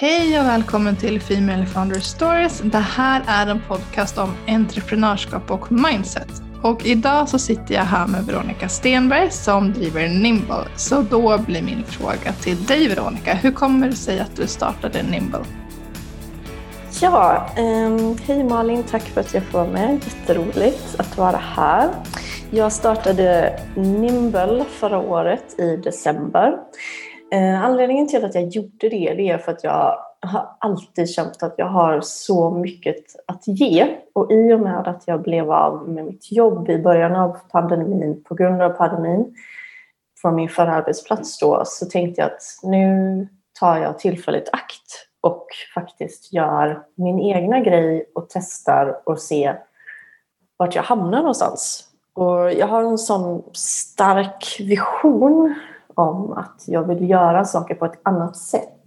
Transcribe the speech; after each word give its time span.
Hej 0.00 0.40
och 0.40 0.46
välkommen 0.46 0.96
till 0.96 1.20
Female 1.20 1.66
Founder 1.66 2.00
Stories. 2.00 2.60
Det 2.64 2.78
här 2.78 3.22
är 3.26 3.46
en 3.46 3.60
podcast 3.68 4.18
om 4.18 4.34
entreprenörskap 4.46 5.50
och 5.50 5.72
mindset. 5.72 6.28
Och 6.62 6.86
idag 6.86 7.28
så 7.28 7.38
sitter 7.38 7.74
jag 7.74 7.82
här 7.82 8.06
med 8.06 8.24
Veronica 8.24 8.68
Stenberg 8.68 9.30
som 9.30 9.72
driver 9.72 10.08
Nimble. 10.08 10.64
Så 10.76 11.02
då 11.02 11.38
blir 11.38 11.62
min 11.62 11.84
fråga 11.84 12.32
till 12.32 12.64
dig 12.64 12.88
Veronica, 12.88 13.34
hur 13.34 13.52
kommer 13.52 13.88
det 13.88 13.96
sig 13.96 14.20
att 14.20 14.36
du 14.36 14.46
startade 14.46 15.02
Nimble? 15.02 15.44
Ja, 17.00 17.46
um, 17.58 18.18
hej 18.26 18.44
Malin, 18.44 18.82
tack 18.82 19.02
för 19.02 19.20
att 19.20 19.34
jag 19.34 19.42
får 19.42 19.58
vara 19.58 19.70
med. 19.70 20.00
Jätteroligt 20.04 20.96
att 20.98 21.16
vara 21.16 21.36
här. 21.36 21.90
Jag 22.50 22.72
startade 22.72 23.60
Nimble 23.76 24.64
förra 24.70 24.98
året 24.98 25.60
i 25.60 25.76
december. 25.76 26.52
Eh, 27.30 27.64
anledningen 27.64 28.08
till 28.08 28.24
att 28.24 28.34
jag 28.34 28.48
gjorde 28.48 28.88
det, 28.88 29.14
det 29.14 29.28
är 29.28 29.38
för 29.38 29.52
att 29.52 29.64
jag 29.64 29.98
har 30.20 30.56
alltid 30.58 31.10
känt 31.10 31.42
att 31.42 31.54
jag 31.56 31.66
har 31.66 32.00
så 32.00 32.50
mycket 32.50 33.04
att 33.26 33.42
ge. 33.46 33.96
Och 34.12 34.32
i 34.32 34.52
och 34.52 34.60
med 34.60 34.88
att 34.88 35.02
jag 35.06 35.22
blev 35.22 35.52
av 35.52 35.88
med 35.88 36.04
mitt 36.04 36.32
jobb 36.32 36.70
i 36.70 36.78
början 36.78 37.16
av 37.16 37.36
pandemin, 37.50 38.24
på 38.24 38.34
grund 38.34 38.62
av 38.62 38.70
pandemin, 38.70 39.34
från 40.22 40.34
min 40.34 40.48
förra 40.48 40.74
arbetsplats 40.74 41.38
då, 41.38 41.62
så 41.66 41.86
tänkte 41.86 42.20
jag 42.20 42.30
att 42.30 42.42
nu 42.62 43.28
tar 43.60 43.76
jag 43.76 43.98
tillfället 43.98 44.48
akt 44.52 45.08
och 45.20 45.46
faktiskt 45.74 46.32
gör 46.32 46.82
min 46.94 47.20
egna 47.20 47.60
grej 47.60 48.10
och 48.14 48.26
testar 48.30 49.00
och 49.04 49.18
ser 49.18 49.60
vart 50.56 50.74
jag 50.74 50.82
hamnar 50.82 51.18
någonstans. 51.18 51.84
Och 52.14 52.52
jag 52.52 52.66
har 52.66 52.82
en 52.82 52.98
sån 52.98 53.42
stark 53.52 54.56
vision 54.60 55.54
om 55.98 56.32
att 56.32 56.64
jag 56.66 56.84
vill 56.84 57.10
göra 57.10 57.44
saker 57.44 57.74
på 57.74 57.84
ett 57.84 58.00
annat 58.02 58.36
sätt. 58.36 58.84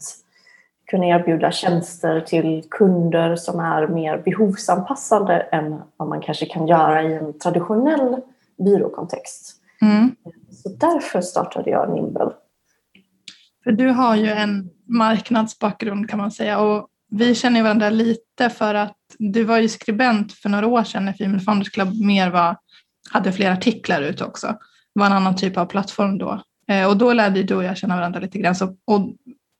Kunna 0.86 1.06
erbjuda 1.06 1.52
tjänster 1.52 2.22
till 2.22 2.64
kunder 2.72 3.36
som 3.36 3.60
är 3.60 3.88
mer 3.88 4.18
behovsanpassade 4.18 5.40
än 5.40 5.82
vad 5.98 6.10
man 6.10 6.22
kanske 6.22 6.46
kan 6.46 6.68
göra 6.68 7.04
i 7.04 7.14
en 7.14 7.40
traditionell 7.40 8.18
byråkontext. 8.58 9.56
Mm. 9.82 10.16
Så 10.52 10.70
därför 10.70 11.22
startade 11.22 11.70
jag 11.70 11.90
Nimble. 11.94 12.32
För 13.64 13.72
du 13.72 13.90
har 13.90 14.16
ju 14.16 14.30
en 14.30 14.70
marknadsbakgrund 14.86 16.10
kan 16.10 16.20
man 16.20 16.32
säga 16.32 16.60
och 16.60 16.88
vi 17.10 17.36
känner 17.36 17.64
varandra 17.64 17.90
lite 17.90 18.50
för 18.50 18.76
att 18.76 18.98
du 19.20 19.44
var 19.44 19.58
ju 19.58 19.70
skribent 19.70 20.34
för 20.34 20.50
några 20.50 20.68
år 20.68 20.84
sedan 20.84 21.06
när 21.06 21.14
Female 21.14 21.40
Founders 21.40 21.70
Club 21.70 22.06
mer 22.06 22.30
var, 22.30 22.58
hade 23.12 23.32
fler 23.32 23.52
artiklar 23.52 24.02
ute 24.02 24.26
också. 24.26 24.48
Det 24.94 25.00
var 25.00 25.06
en 25.06 25.14
annan 25.14 25.36
typ 25.36 25.58
av 25.58 25.66
plattform 25.66 26.18
då. 26.18 26.42
Eh, 26.72 26.88
och 26.88 26.98
då 26.98 27.14
lärde 27.14 27.44
du 27.44 27.56
och 27.56 27.64
jag 27.64 27.78
känna 27.78 27.96
varandra 27.96 28.20
lite 28.20 28.40
grann. 28.40 28.56
Så, 28.56 28.66
och 28.66 29.02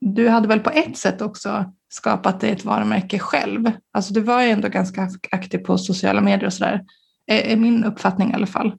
du 0.02 0.30
hade 0.30 0.48
väl 0.48 0.60
på 0.60 0.70
ett 0.70 0.98
sätt 0.98 1.22
också 1.22 1.66
skapat 1.90 2.40
dig 2.40 2.52
ett 2.52 2.66
varumärke 2.66 3.20
själv. 3.20 3.72
Alltså 3.92 4.14
du 4.14 4.22
var 4.22 4.42
ju 4.42 4.50
ändå 4.50 4.68
ganska 4.68 5.10
aktiv 5.32 5.58
på 5.58 5.78
sociala 5.78 6.22
medier 6.22 6.46
och 6.46 6.54
sådär. 6.54 6.84
Är, 7.28 7.42
är 7.42 7.56
min 7.56 7.84
uppfattning 7.84 8.32
i 8.32 8.34
alla 8.34 8.48
fall. 8.48 8.74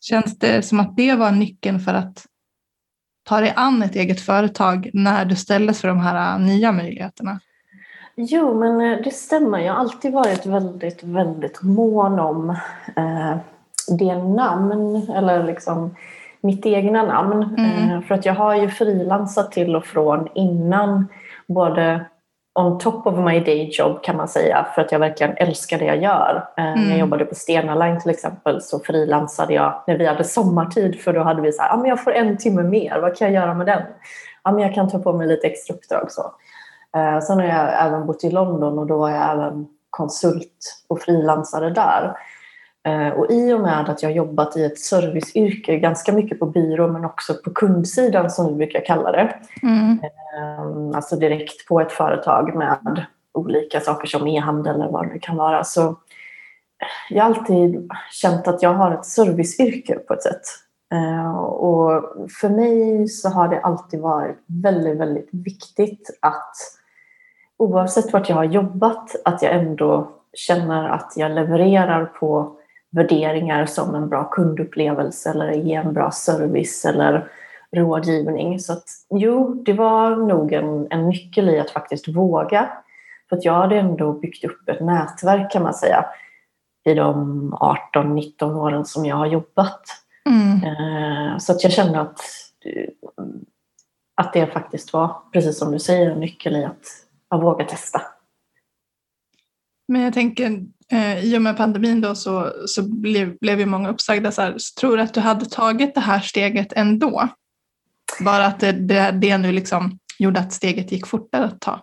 Känns 0.00 0.38
det 0.38 0.62
som 0.62 0.80
att 0.80 0.96
det 0.96 1.14
var 1.14 1.30
nyckeln 1.30 1.80
för 1.80 1.94
att 1.94 2.26
ta 3.24 3.40
dig 3.40 3.52
an 3.56 3.82
ett 3.82 3.96
eget 3.96 4.20
företag 4.20 4.90
när 4.92 5.24
du 5.24 5.36
ställdes 5.36 5.80
för 5.80 5.88
de 5.88 6.00
här 6.00 6.38
eh, 6.38 6.46
nya 6.46 6.72
möjligheterna? 6.72 7.40
Jo, 8.16 8.58
men 8.58 9.02
det 9.02 9.14
stämmer. 9.14 9.58
Jag 9.58 9.72
har 9.72 9.80
alltid 9.80 10.12
varit 10.12 10.46
väldigt, 10.46 11.02
väldigt 11.02 11.62
mån 11.62 12.18
om 12.18 12.50
eh, 12.96 13.36
det 13.98 14.14
namn 14.14 15.10
eller 15.10 15.44
liksom 15.44 15.94
mitt 16.42 16.66
egna 16.66 17.02
namn. 17.02 17.54
Mm. 17.58 17.90
Eh, 17.90 18.00
för 18.00 18.14
att 18.14 18.26
jag 18.26 18.34
har 18.34 18.54
ju 18.54 18.68
frilansat 18.68 19.52
till 19.52 19.76
och 19.76 19.84
från 19.84 20.28
innan 20.34 21.08
både 21.48 22.06
on 22.54 22.78
top 22.78 23.06
of 23.06 23.18
my 23.18 23.40
day 23.40 23.70
job 23.72 24.02
kan 24.02 24.16
man 24.16 24.28
säga 24.28 24.66
för 24.74 24.82
att 24.82 24.92
jag 24.92 24.98
verkligen 24.98 25.36
älskar 25.36 25.78
det 25.78 25.84
jag 25.84 26.02
gör. 26.02 26.48
Eh, 26.56 26.64
mm. 26.64 26.80
När 26.80 26.90
jag 26.90 26.98
jobbade 26.98 27.24
på 27.24 27.34
Stena 27.34 27.74
Line 27.74 28.00
till 28.00 28.10
exempel 28.10 28.62
så 28.62 28.78
frilansade 28.78 29.54
jag 29.54 29.82
när 29.86 29.98
vi 29.98 30.06
hade 30.06 30.24
sommartid 30.24 31.00
för 31.00 31.12
då 31.12 31.22
hade 31.22 31.42
vi 31.42 31.52
så 31.52 31.62
här, 31.62 31.72
ah, 31.72 31.76
men 31.76 31.88
jag 31.88 32.04
får 32.04 32.12
en 32.12 32.36
timme 32.36 32.62
mer, 32.62 33.00
vad 33.00 33.16
kan 33.16 33.32
jag 33.32 33.42
göra 33.42 33.54
med 33.54 33.66
den? 33.66 33.82
Ja, 34.44 34.52
men 34.52 34.62
jag 34.62 34.74
kan 34.74 34.90
ta 34.90 34.98
på 34.98 35.12
mig 35.12 35.26
lite 35.26 35.46
extra 35.46 35.74
uppdrag. 35.74 36.12
Så. 36.12 36.32
Eh, 36.96 37.20
sen 37.20 37.38
har 37.38 37.46
jag 37.46 37.86
även 37.86 38.06
bott 38.06 38.24
i 38.24 38.30
London 38.30 38.78
och 38.78 38.86
då 38.86 38.98
var 38.98 39.10
jag 39.10 39.32
även 39.32 39.66
konsult 39.90 40.84
och 40.88 41.00
frilansade 41.00 41.70
där. 41.70 42.14
Eh, 42.84 43.08
och 43.08 43.30
i 43.30 43.52
och 43.52 43.60
med 43.60 43.88
att 43.88 44.02
jag 44.02 44.12
jobbat 44.12 44.56
i 44.56 44.64
ett 44.64 44.78
serviceyrke, 44.78 45.76
ganska 45.76 46.12
mycket 46.12 46.38
på 46.38 46.46
byrå 46.46 46.88
men 46.88 47.04
också 47.04 47.34
på 47.44 47.50
kundsidan 47.50 48.30
som 48.30 48.48
vi 48.48 48.54
brukar 48.54 48.84
kalla 48.84 49.12
det. 49.12 49.34
Mm. 49.62 49.98
Eh, 50.02 50.96
alltså 50.96 51.16
direkt 51.16 51.68
på 51.68 51.80
ett 51.80 51.92
företag 51.92 52.54
med 52.54 53.06
olika 53.34 53.80
saker 53.80 54.06
som 54.06 54.26
e-handel 54.26 54.74
eller 54.74 54.92
vad 54.92 55.12
det 55.12 55.18
kan 55.18 55.36
vara. 55.36 55.64
Så 55.64 55.96
jag 57.10 57.24
har 57.24 57.34
alltid 57.34 57.90
känt 58.10 58.48
att 58.48 58.62
jag 58.62 58.74
har 58.74 58.90
ett 58.94 59.06
serviceyrke 59.06 59.94
på 59.94 60.14
ett 60.14 60.22
sätt. 60.22 60.42
Eh, 60.92 61.36
och 61.38 62.02
för 62.40 62.48
mig 62.48 63.08
så 63.08 63.28
har 63.28 63.48
det 63.48 63.60
alltid 63.60 64.00
varit 64.00 64.36
väldigt, 64.46 64.98
väldigt 64.98 65.28
viktigt 65.32 66.18
att 66.22 66.54
oavsett 67.56 68.12
vart 68.12 68.28
jag 68.28 68.36
har 68.36 68.44
jobbat, 68.44 69.16
att 69.24 69.42
jag 69.42 69.52
ändå 69.52 70.10
känner 70.34 70.88
att 70.88 71.12
jag 71.16 71.30
levererar 71.30 72.04
på 72.04 72.56
värderingar 72.92 73.66
som 73.66 73.94
en 73.94 74.08
bra 74.08 74.24
kundupplevelse 74.24 75.30
eller 75.30 75.52
ge 75.52 75.74
en 75.74 75.92
bra 75.92 76.10
service 76.10 76.84
eller 76.84 77.28
rådgivning. 77.76 78.60
Så 78.60 78.72
att, 78.72 78.84
jo, 79.10 79.54
det 79.54 79.72
var 79.72 80.16
nog 80.16 80.52
en, 80.52 80.86
en 80.90 81.08
nyckel 81.08 81.48
i 81.48 81.60
att 81.60 81.70
faktiskt 81.70 82.08
våga. 82.08 82.68
För 83.28 83.36
att 83.36 83.44
jag 83.44 83.54
hade 83.54 83.78
ändå 83.78 84.12
byggt 84.12 84.44
upp 84.44 84.68
ett 84.68 84.80
nätverk 84.80 85.52
kan 85.52 85.62
man 85.62 85.74
säga 85.74 86.04
i 86.84 86.94
de 86.94 87.54
18-19 87.94 88.54
åren 88.56 88.84
som 88.84 89.04
jag 89.04 89.16
har 89.16 89.26
jobbat. 89.26 89.82
Mm. 90.26 90.64
Eh, 90.64 91.38
så 91.38 91.52
att 91.52 91.62
jag 91.62 91.72
kände 91.72 92.00
att, 92.00 92.20
att 94.14 94.32
det 94.32 94.46
faktiskt 94.46 94.92
var, 94.92 95.16
precis 95.32 95.58
som 95.58 95.72
du 95.72 95.78
säger, 95.78 96.10
en 96.10 96.20
nyckel 96.20 96.56
i 96.56 96.64
att, 96.64 96.86
att 97.28 97.42
våga 97.42 97.64
testa. 97.64 98.02
Men 99.92 100.02
jag 100.02 100.14
tänker, 100.14 100.60
eh, 100.92 101.24
i 101.24 101.38
och 101.38 101.42
med 101.42 101.56
pandemin 101.56 102.00
då 102.00 102.14
så, 102.14 102.52
så 102.66 102.82
blev, 102.82 103.38
blev 103.38 103.60
ju 103.60 103.66
många 103.66 103.88
uppsagda. 103.88 104.32
Så 104.32 104.42
här, 104.42 104.56
tror 104.80 104.96
du 104.96 105.02
att 105.02 105.14
du 105.14 105.20
hade 105.20 105.44
tagit 105.44 105.94
det 105.94 106.00
här 106.00 106.20
steget 106.20 106.72
ändå? 106.72 107.28
Bara 108.20 108.46
att 108.46 108.60
det, 108.60 108.72
det, 108.72 109.10
det 109.10 109.38
nu 109.38 109.52
liksom 109.52 109.98
gjorde 110.18 110.40
att 110.40 110.52
steget 110.52 110.92
gick 110.92 111.06
fortare 111.06 111.44
att 111.44 111.60
ta? 111.60 111.80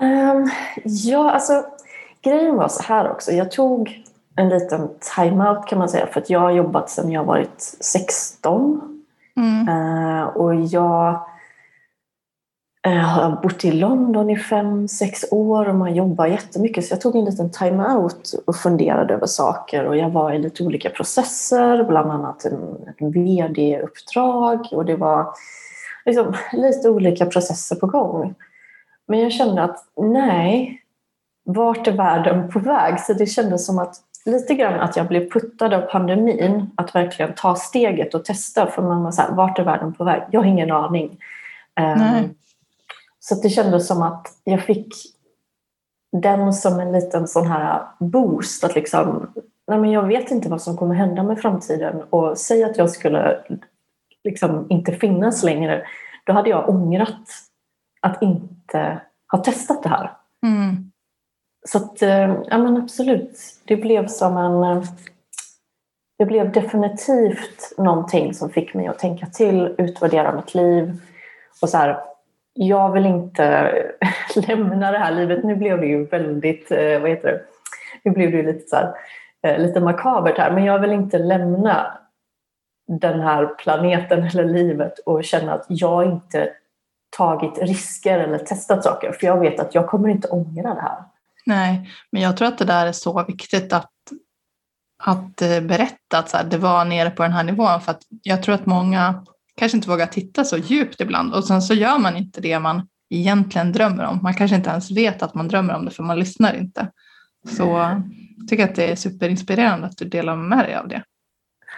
Um, 0.00 0.50
ja, 0.84 1.30
alltså 1.30 1.64
grejen 2.22 2.56
var 2.56 2.68
så 2.68 2.82
här 2.82 3.10
också. 3.10 3.32
Jag 3.32 3.50
tog 3.50 4.02
en 4.36 4.48
liten 4.48 4.88
time-out 5.16 5.66
kan 5.68 5.78
man 5.78 5.88
säga 5.88 6.06
för 6.06 6.20
att 6.20 6.30
jag 6.30 6.40
har 6.40 6.50
jobbat 6.50 6.90
sedan 6.90 7.10
jag 7.10 7.24
varit 7.24 7.60
16. 7.80 8.80
Mm. 9.36 9.68
Uh, 9.68 10.22
och 10.22 10.54
jag 10.54 11.26
Eh, 12.86 12.94
jag 12.94 13.02
har 13.02 13.42
bott 13.42 13.64
i 13.64 13.72
London 13.72 14.30
i 14.30 14.36
fem, 14.36 14.88
sex 14.88 15.24
år 15.30 15.68
och 15.68 15.74
man 15.74 15.94
jobbar 15.94 16.26
jättemycket. 16.26 16.84
Så 16.84 16.92
jag 16.92 17.00
tog 17.00 17.16
en 17.16 17.24
liten 17.24 17.50
time-out 17.50 18.34
och 18.46 18.56
funderade 18.56 19.14
över 19.14 19.26
saker. 19.26 19.84
Och 19.84 19.96
jag 19.96 20.10
var 20.10 20.32
i 20.32 20.38
lite 20.38 20.64
olika 20.64 20.90
processer, 20.90 21.84
bland 21.84 22.10
annat 22.10 22.44
ett 22.44 22.52
VD-uppdrag. 22.98 24.68
Och 24.72 24.84
det 24.84 24.96
var 24.96 25.26
liksom 26.04 26.34
lite 26.52 26.90
olika 26.90 27.26
processer 27.26 27.76
på 27.76 27.86
gång. 27.86 28.34
Men 29.06 29.20
jag 29.20 29.32
kände 29.32 29.62
att 29.62 29.84
nej, 29.96 30.82
vart 31.44 31.86
är 31.86 31.92
världen 31.92 32.50
på 32.50 32.58
väg? 32.58 33.00
Så 33.00 33.12
det 33.12 33.26
kändes 33.26 33.66
som 33.66 33.78
att 33.78 33.96
lite 34.24 34.54
grann 34.54 34.80
att 34.80 34.96
jag 34.96 35.08
blev 35.08 35.30
puttad 35.30 35.74
av 35.74 35.80
pandemin. 35.80 36.70
Att 36.74 36.94
verkligen 36.94 37.34
ta 37.34 37.54
steget 37.54 38.14
och 38.14 38.24
testa. 38.24 38.66
För 38.66 38.82
man 38.82 39.02
var 39.02 39.10
så 39.10 39.22
här, 39.22 39.32
vart 39.32 39.58
är 39.58 39.64
världen 39.64 39.92
på 39.92 40.04
väg? 40.04 40.22
Jag 40.30 40.40
har 40.40 40.46
ingen 40.46 40.72
aning. 40.72 41.18
Ehm, 41.76 41.98
nej. 41.98 42.30
Så 43.28 43.34
det 43.34 43.48
kändes 43.48 43.86
som 43.86 44.02
att 44.02 44.26
jag 44.44 44.62
fick 44.62 44.94
den 46.22 46.52
som 46.52 46.80
en 46.80 46.92
liten 46.92 47.28
sån 47.28 47.46
här 47.46 47.86
boost. 48.00 48.64
Att 48.64 48.74
liksom, 48.74 49.32
nej 49.66 49.78
men 49.78 49.90
jag 49.90 50.06
vet 50.06 50.30
inte 50.30 50.48
vad 50.48 50.62
som 50.62 50.76
kommer 50.76 50.94
hända 50.94 51.22
med 51.22 51.40
framtiden 51.40 52.02
och 52.10 52.38
säg 52.38 52.64
att 52.64 52.78
jag 52.78 52.90
skulle 52.90 53.44
liksom 54.24 54.66
inte 54.68 54.92
finnas 54.92 55.42
längre. 55.42 55.86
Då 56.26 56.32
hade 56.32 56.50
jag 56.50 56.68
ångrat 56.68 57.28
att 58.00 58.22
inte 58.22 59.00
ha 59.32 59.38
testat 59.38 59.82
det 59.82 59.88
här. 59.88 60.16
Mm. 60.46 60.90
Så 61.68 61.78
att, 61.78 62.02
eh, 62.02 62.34
ja 62.46 62.58
men 62.58 62.76
absolut. 62.76 63.38
Det 63.64 63.76
blev 63.76 64.06
som 64.06 64.36
en... 64.36 64.86
Det 66.18 66.24
blev 66.24 66.52
definitivt 66.52 67.72
någonting 67.78 68.34
som 68.34 68.50
fick 68.50 68.74
mig 68.74 68.86
att 68.86 68.98
tänka 68.98 69.26
till, 69.26 69.74
utvärdera 69.78 70.34
mitt 70.34 70.54
liv 70.54 71.00
och 71.62 71.68
så 71.68 71.76
här, 71.76 72.13
jag 72.54 72.92
vill 72.92 73.06
inte 73.06 73.74
lämna 74.48 74.92
det 74.92 74.98
här 74.98 75.12
livet. 75.12 75.44
Nu 75.44 75.56
blev 75.56 75.80
det 75.80 75.86
ju 75.86 76.06
väldigt, 76.06 76.70
eh, 76.70 77.00
vad 77.00 77.10
heter 77.10 77.28
det, 77.32 77.42
nu 78.02 78.10
blev 78.10 78.30
det 78.30 78.36
ju 78.36 78.42
lite, 78.42 78.68
så 78.68 78.76
här, 78.76 78.94
eh, 79.42 79.58
lite 79.58 79.80
makabert 79.80 80.38
här, 80.38 80.50
men 80.50 80.64
jag 80.64 80.78
vill 80.78 80.92
inte 80.92 81.18
lämna 81.18 81.98
den 82.88 83.20
här 83.20 83.46
planeten 83.46 84.24
eller 84.32 84.44
livet 84.44 84.98
och 84.98 85.24
känna 85.24 85.54
att 85.54 85.66
jag 85.68 86.04
inte 86.04 86.50
tagit 87.16 87.58
risker 87.58 88.18
eller 88.18 88.38
testat 88.38 88.84
saker. 88.84 89.12
För 89.12 89.26
jag 89.26 89.40
vet 89.40 89.60
att 89.60 89.74
jag 89.74 89.86
kommer 89.86 90.08
inte 90.08 90.28
ångra 90.28 90.74
det 90.74 90.80
här. 90.80 91.04
Nej, 91.46 91.90
men 92.10 92.22
jag 92.22 92.36
tror 92.36 92.48
att 92.48 92.58
det 92.58 92.64
där 92.64 92.86
är 92.86 92.92
så 92.92 93.24
viktigt 93.24 93.72
att, 93.72 93.92
att 95.02 95.42
eh, 95.42 95.60
berätta 95.60 96.18
att 96.18 96.30
så 96.30 96.36
här, 96.36 96.44
det 96.44 96.58
var 96.58 96.84
nere 96.84 97.10
på 97.10 97.22
den 97.22 97.32
här 97.32 97.44
nivån. 97.44 97.80
För 97.80 97.90
att 97.90 98.02
jag 98.22 98.42
tror 98.42 98.54
att 98.54 98.66
många 98.66 99.24
kanske 99.56 99.76
inte 99.76 99.88
vågar 99.88 100.06
titta 100.06 100.44
så 100.44 100.56
djupt 100.56 101.00
ibland 101.00 101.34
och 101.34 101.44
sen 101.44 101.62
så 101.62 101.74
gör 101.74 101.98
man 101.98 102.16
inte 102.16 102.40
det 102.40 102.58
man 102.58 102.88
egentligen 103.10 103.72
drömmer 103.72 104.04
om. 104.04 104.20
Man 104.22 104.34
kanske 104.34 104.56
inte 104.56 104.70
ens 104.70 104.90
vet 104.90 105.22
att 105.22 105.34
man 105.34 105.48
drömmer 105.48 105.74
om 105.74 105.84
det 105.84 105.90
för 105.90 106.02
man 106.02 106.18
lyssnar 106.18 106.54
inte. 106.54 106.88
Så 107.56 107.62
jag 107.62 108.48
tycker 108.48 108.64
att 108.64 108.74
det 108.74 108.90
är 108.90 108.96
superinspirerande 108.96 109.86
att 109.86 109.96
du 109.96 110.04
delar 110.04 110.36
med 110.36 110.58
dig 110.58 110.74
av 110.74 110.88
det. 110.88 111.02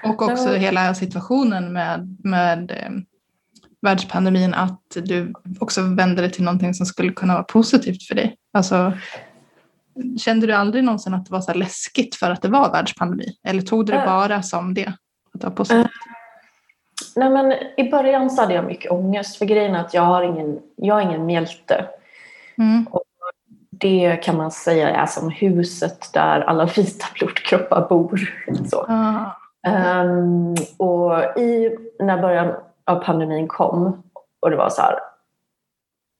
Och 0.04 0.22
också 0.22 0.54
hela 0.54 0.94
situationen 0.94 1.72
med, 1.72 2.16
med 2.24 2.70
eh, 2.70 2.90
världspandemin, 3.82 4.54
att 4.54 4.80
du 4.94 5.32
också 5.60 5.82
vänder 5.82 6.22
det 6.22 6.30
till 6.30 6.44
någonting 6.44 6.74
som 6.74 6.86
skulle 6.86 7.12
kunna 7.12 7.34
vara 7.34 7.44
positivt 7.44 8.02
för 8.02 8.14
dig. 8.14 8.36
Alltså, 8.52 8.92
kände 10.18 10.46
du 10.46 10.52
aldrig 10.52 10.84
någonsin 10.84 11.14
att 11.14 11.26
det 11.26 11.32
var 11.32 11.40
så 11.40 11.54
läskigt 11.54 12.14
för 12.14 12.30
att 12.30 12.42
det 12.42 12.48
var 12.48 12.72
världspandemi? 12.72 13.36
Eller 13.44 13.62
tog 13.62 13.86
du 13.86 13.92
det 13.92 14.02
bara 14.06 14.42
som 14.42 14.74
det? 14.74 14.86
Att 15.34 15.40
det 15.40 15.46
var 15.46 15.54
positivt? 15.54 15.86
Nej, 17.16 17.30
men 17.30 17.52
I 17.76 17.90
början 17.90 18.30
så 18.30 18.42
hade 18.42 18.54
jag 18.54 18.64
mycket 18.64 18.90
ångest 18.90 19.36
för 19.36 19.44
grejen 19.44 19.74
är 19.74 19.80
att 19.80 19.94
jag 19.94 20.02
har 20.02 20.22
ingen, 20.22 20.60
jag 20.76 20.94
har 20.94 21.02
ingen 21.02 21.26
mjälte. 21.26 21.86
Mm. 22.58 22.86
Och 22.90 23.02
det 23.70 24.16
kan 24.22 24.36
man 24.36 24.50
säga 24.50 24.90
är 24.90 25.06
som 25.06 25.30
huset 25.30 26.12
där 26.12 26.40
alla 26.40 26.64
vita 26.76 27.06
blodkroppar 27.14 27.88
bor. 27.88 28.34
Så. 28.70 28.86
Ah. 28.88 30.02
Um, 30.02 30.56
och 30.76 31.38
i, 31.38 31.76
när 32.00 32.22
början 32.22 32.54
av 32.84 33.04
pandemin 33.04 33.48
kom 33.48 34.02
och 34.40 34.50
det 34.50 34.56
var 34.56 34.70
så 34.70 34.82
här, 34.82 34.98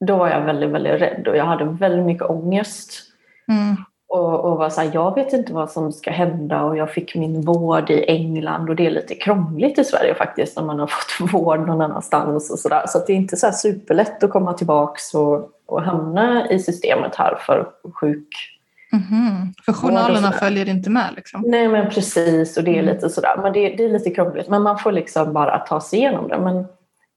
då 0.06 0.16
var 0.16 0.28
jag 0.28 0.40
väldigt, 0.40 0.70
väldigt 0.70 1.00
rädd 1.00 1.28
och 1.28 1.36
jag 1.36 1.44
hade 1.44 1.64
väldigt 1.64 2.06
mycket 2.06 2.30
ångest. 2.30 3.02
Mm. 3.48 3.76
Och, 4.16 4.44
och 4.44 4.58
var 4.58 4.70
så 4.70 4.80
här, 4.80 4.90
jag 4.94 5.14
vet 5.14 5.32
inte 5.32 5.52
vad 5.52 5.70
som 5.70 5.92
ska 5.92 6.10
hända 6.10 6.62
och 6.62 6.76
jag 6.76 6.90
fick 6.90 7.14
min 7.14 7.40
vård 7.40 7.90
i 7.90 8.04
England 8.04 8.68
och 8.68 8.76
det 8.76 8.86
är 8.86 8.90
lite 8.90 9.14
krångligt 9.14 9.78
i 9.78 9.84
Sverige 9.84 10.14
faktiskt 10.14 10.56
när 10.56 10.64
man 10.64 10.78
har 10.78 10.86
fått 11.18 11.32
vård 11.32 11.66
någon 11.66 11.80
annanstans 11.80 12.50
och 12.50 12.58
sådär. 12.58 12.84
Så 12.88 12.98
det 13.06 13.12
är 13.12 13.16
inte 13.16 13.36
så 13.36 13.52
superlätt 13.52 14.24
att 14.24 14.30
komma 14.30 14.52
tillbaks 14.52 15.14
och, 15.14 15.50
och 15.66 15.82
hamna 15.82 16.50
i 16.50 16.58
systemet 16.58 17.16
här 17.16 17.38
för 17.46 17.66
sjuk 17.94 18.52
Mm-hmm. 18.92 19.52
För 19.64 19.72
journalerna 19.72 20.32
följer 20.32 20.68
inte 20.68 20.90
med? 20.90 21.12
Liksom. 21.16 21.42
Nej 21.46 21.68
men 21.68 21.90
precis 21.90 22.56
och 22.56 22.64
det 22.64 22.70
är 22.70 22.82
mm. 22.82 22.94
lite 22.94 23.10
sådär. 23.10 23.36
Men 23.42 23.52
det, 23.52 23.68
det, 23.68 23.84
är 23.84 23.88
lite 23.88 24.10
krångligt. 24.10 24.48
Men 24.48 24.62
man 24.62 24.78
får 24.78 24.92
liksom 24.92 25.32
bara 25.32 25.58
ta 25.58 25.80
sig 25.80 25.98
igenom 25.98 26.28
det. 26.28 26.38
Men 26.38 26.66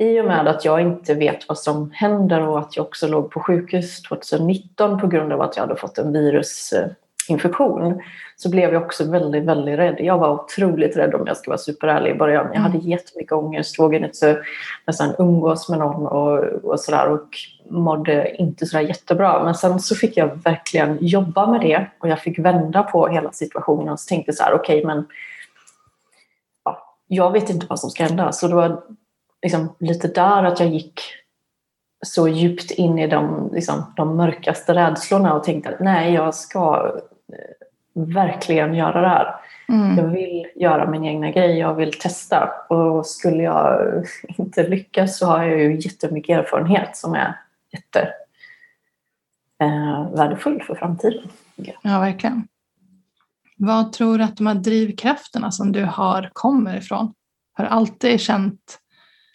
i 0.01 0.21
och 0.21 0.25
med 0.25 0.47
att 0.47 0.65
jag 0.65 0.81
inte 0.81 1.13
vet 1.13 1.47
vad 1.47 1.59
som 1.59 1.91
händer 1.91 2.47
och 2.47 2.59
att 2.59 2.77
jag 2.77 2.85
också 2.85 3.07
låg 3.07 3.31
på 3.31 3.39
sjukhus 3.39 4.01
2019 4.01 4.99
på 4.99 5.07
grund 5.07 5.33
av 5.33 5.41
att 5.41 5.55
jag 5.55 5.63
hade 5.63 5.75
fått 5.75 5.97
en 5.97 6.13
virusinfektion 6.13 8.01
så 8.35 8.49
blev 8.49 8.73
jag 8.73 8.83
också 8.83 9.11
väldigt, 9.11 9.43
väldigt 9.43 9.79
rädd. 9.79 9.95
Jag 9.99 10.17
var 10.17 10.29
otroligt 10.29 10.97
rädd 10.97 11.15
om 11.15 11.27
jag 11.27 11.37
ska 11.37 11.51
vara 11.51 11.57
superärlig 11.57 12.11
i 12.11 12.17
början. 12.17 12.47
Jag 12.53 12.61
hade 12.61 12.77
mm. 12.77 12.89
jättemycket 12.89 13.31
ångest, 13.31 13.79
vågade 13.79 14.05
inte 14.05 14.41
nästan 14.87 15.15
umgås 15.19 15.69
med 15.69 15.79
någon 15.79 16.07
och, 16.07 16.39
och 16.43 16.79
sådär 16.79 17.09
och 17.09 17.27
mådde 17.69 18.35
inte 18.35 18.65
sådär 18.65 18.83
jättebra. 18.83 19.43
Men 19.43 19.55
sen 19.55 19.79
så 19.79 19.95
fick 19.95 20.17
jag 20.17 20.43
verkligen 20.43 20.97
jobba 21.01 21.47
med 21.47 21.61
det 21.61 21.87
och 21.99 22.09
jag 22.09 22.19
fick 22.19 22.39
vända 22.39 22.83
på 22.83 23.07
hela 23.07 23.31
situationen 23.31 23.89
och 23.89 23.99
så 23.99 24.07
tänkte 24.07 24.33
så 24.33 24.43
här, 24.43 24.53
okej 24.53 24.77
okay, 24.77 24.95
men 24.95 25.07
ja, 26.65 26.95
jag 27.07 27.31
vet 27.31 27.49
inte 27.49 27.65
vad 27.69 27.79
som 27.79 27.89
ska 27.89 28.03
hända. 28.03 28.31
Så 28.31 28.47
det 28.47 28.55
var 28.55 28.81
liksom 29.41 29.75
lite 29.79 30.07
där 30.07 30.43
att 30.43 30.59
jag 30.59 30.69
gick 30.69 31.01
så 32.05 32.27
djupt 32.27 32.71
in 32.71 32.99
i 32.99 33.07
de, 33.07 33.49
liksom, 33.53 33.93
de 33.95 34.17
mörkaste 34.17 34.73
rädslorna 34.73 35.33
och 35.33 35.43
tänkte 35.43 35.69
att 35.69 35.79
nej, 35.79 36.13
jag 36.13 36.35
ska 36.35 36.93
eh, 37.33 37.67
verkligen 37.93 38.75
göra 38.75 39.01
det 39.01 39.07
här. 39.07 39.35
Mm. 39.69 39.97
Jag 39.97 40.07
vill 40.07 40.47
göra 40.55 40.89
min 40.89 41.05
egna 41.05 41.31
grej, 41.31 41.57
jag 41.57 41.73
vill 41.73 41.93
testa. 41.93 42.49
Och 42.69 43.05
skulle 43.05 43.43
jag 43.43 44.03
inte 44.37 44.67
lyckas 44.67 45.17
så 45.17 45.25
har 45.25 45.43
jag 45.43 45.59
ju 45.59 45.79
jättemycket 45.79 46.37
erfarenhet 46.37 46.97
som 46.97 47.13
är 47.13 47.39
jätte 47.71 48.13
eh, 49.61 50.11
värdefull 50.11 50.63
för 50.63 50.75
framtiden. 50.75 51.29
Ja, 51.81 51.99
verkligen. 51.99 52.47
Vad 53.57 53.93
tror 53.93 54.17
du 54.17 54.23
att 54.23 54.37
de 54.37 54.47
här 54.47 54.55
drivkrafterna 54.55 55.51
som 55.51 55.71
du 55.71 55.83
har 55.83 56.29
kommer 56.33 56.77
ifrån? 56.77 57.13
Har 57.53 57.63
du 57.63 57.69
alltid 57.69 58.19
känt 58.19 58.79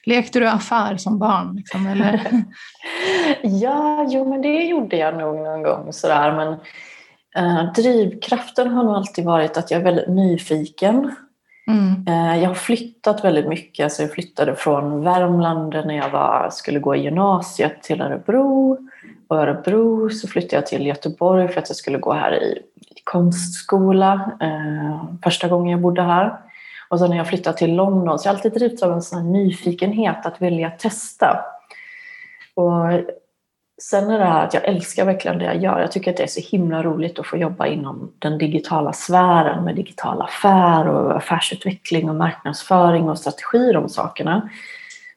Lekte 0.06 0.40
du 0.40 0.48
affär 0.48 0.96
som 0.96 1.18
barn? 1.18 1.56
Liksom, 1.56 1.86
eller? 1.86 2.44
ja, 3.42 4.06
jo 4.08 4.28
men 4.30 4.42
det 4.42 4.64
gjorde 4.64 4.96
jag 4.96 5.16
nog 5.16 5.36
någon 5.36 5.62
gång 5.62 5.92
sådär. 5.92 6.32
Men 6.32 6.52
eh, 7.36 7.72
drivkraften 7.72 8.68
har 8.68 8.84
nog 8.84 8.94
alltid 8.94 9.24
varit 9.24 9.56
att 9.56 9.70
jag 9.70 9.80
är 9.80 9.84
väldigt 9.84 10.08
nyfiken. 10.08 11.14
Mm. 11.66 12.04
Eh, 12.08 12.42
jag 12.42 12.48
har 12.48 12.54
flyttat 12.54 13.24
väldigt 13.24 13.48
mycket. 13.48 13.84
Alltså 13.84 14.02
jag 14.02 14.12
flyttade 14.12 14.56
från 14.56 15.04
Värmland 15.04 15.74
när 15.84 15.94
jag 15.94 16.10
var, 16.10 16.48
skulle 16.52 16.78
gå 16.78 16.94
i 16.94 17.02
gymnasiet 17.02 17.82
till 17.82 18.00
Örebro. 18.00 18.78
Och 19.28 19.36
Örebro 19.36 20.10
så 20.10 20.28
flyttade 20.28 20.56
jag 20.56 20.66
till 20.66 20.86
Göteborg 20.86 21.48
för 21.48 21.60
att 21.60 21.68
jag 21.68 21.76
skulle 21.76 21.98
gå 21.98 22.12
här 22.12 22.42
i, 22.42 22.58
i 22.76 23.00
konstskola. 23.04 24.30
Eh, 24.40 25.04
första 25.24 25.48
gången 25.48 25.70
jag 25.70 25.80
bodde 25.80 26.02
här. 26.02 26.38
Och 26.88 26.98
sen 26.98 27.10
när 27.10 27.16
jag 27.16 27.28
flyttade 27.28 27.58
till 27.58 27.74
London 27.74 28.18
så 28.18 28.26
jag 28.26 28.32
har 28.32 28.36
alltid 28.36 28.52
drivits 28.52 28.82
av 28.82 28.92
en 28.92 29.02
sån 29.02 29.32
nyfikenhet 29.32 30.26
att 30.26 30.42
vilja 30.42 30.70
testa. 30.70 31.44
Och 32.54 32.90
sen 33.82 34.10
är 34.10 34.18
det 34.18 34.24
här 34.24 34.46
att 34.46 34.54
jag 34.54 34.64
älskar 34.64 35.04
verkligen 35.04 35.38
det 35.38 35.44
jag 35.44 35.62
gör. 35.62 35.80
Jag 35.80 35.92
tycker 35.92 36.10
att 36.10 36.16
det 36.16 36.22
är 36.22 36.26
så 36.26 36.40
himla 36.40 36.82
roligt 36.82 37.18
att 37.18 37.26
få 37.26 37.36
jobba 37.36 37.66
inom 37.66 38.12
den 38.18 38.38
digitala 38.38 38.92
sfären 38.92 39.64
med 39.64 39.76
digital 39.76 40.22
affär 40.22 40.88
och 40.88 41.16
affärsutveckling 41.16 42.08
och 42.08 42.16
marknadsföring 42.16 43.08
och 43.08 43.18
strategi 43.18 43.72
de 43.72 43.88
sakerna. 43.88 44.50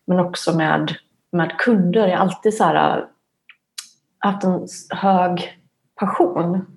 Men 0.05 0.19
också 0.19 0.57
med, 0.57 0.95
med 1.31 1.57
kunder. 1.57 2.07
Jag 2.07 2.17
har 2.17 2.25
alltid 2.25 2.53
så 2.53 2.63
här, 2.63 3.05
haft 4.19 4.43
en 4.43 4.67
hög 4.89 5.57
passion 5.95 6.76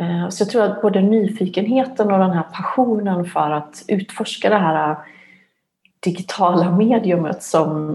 Eh, 0.00 0.28
så 0.28 0.42
jag 0.42 0.50
tror 0.50 0.62
att 0.62 0.82
både 0.82 1.02
nyfikenheten 1.02 2.12
och 2.12 2.18
den 2.18 2.30
här 2.30 2.42
passionen 2.42 3.24
för 3.24 3.50
att 3.50 3.84
utforska 3.88 4.50
det 4.50 4.58
här 4.58 4.90
eh, 4.90 4.98
digitala 6.00 6.70
mediumet 6.70 7.42
som 7.42 7.94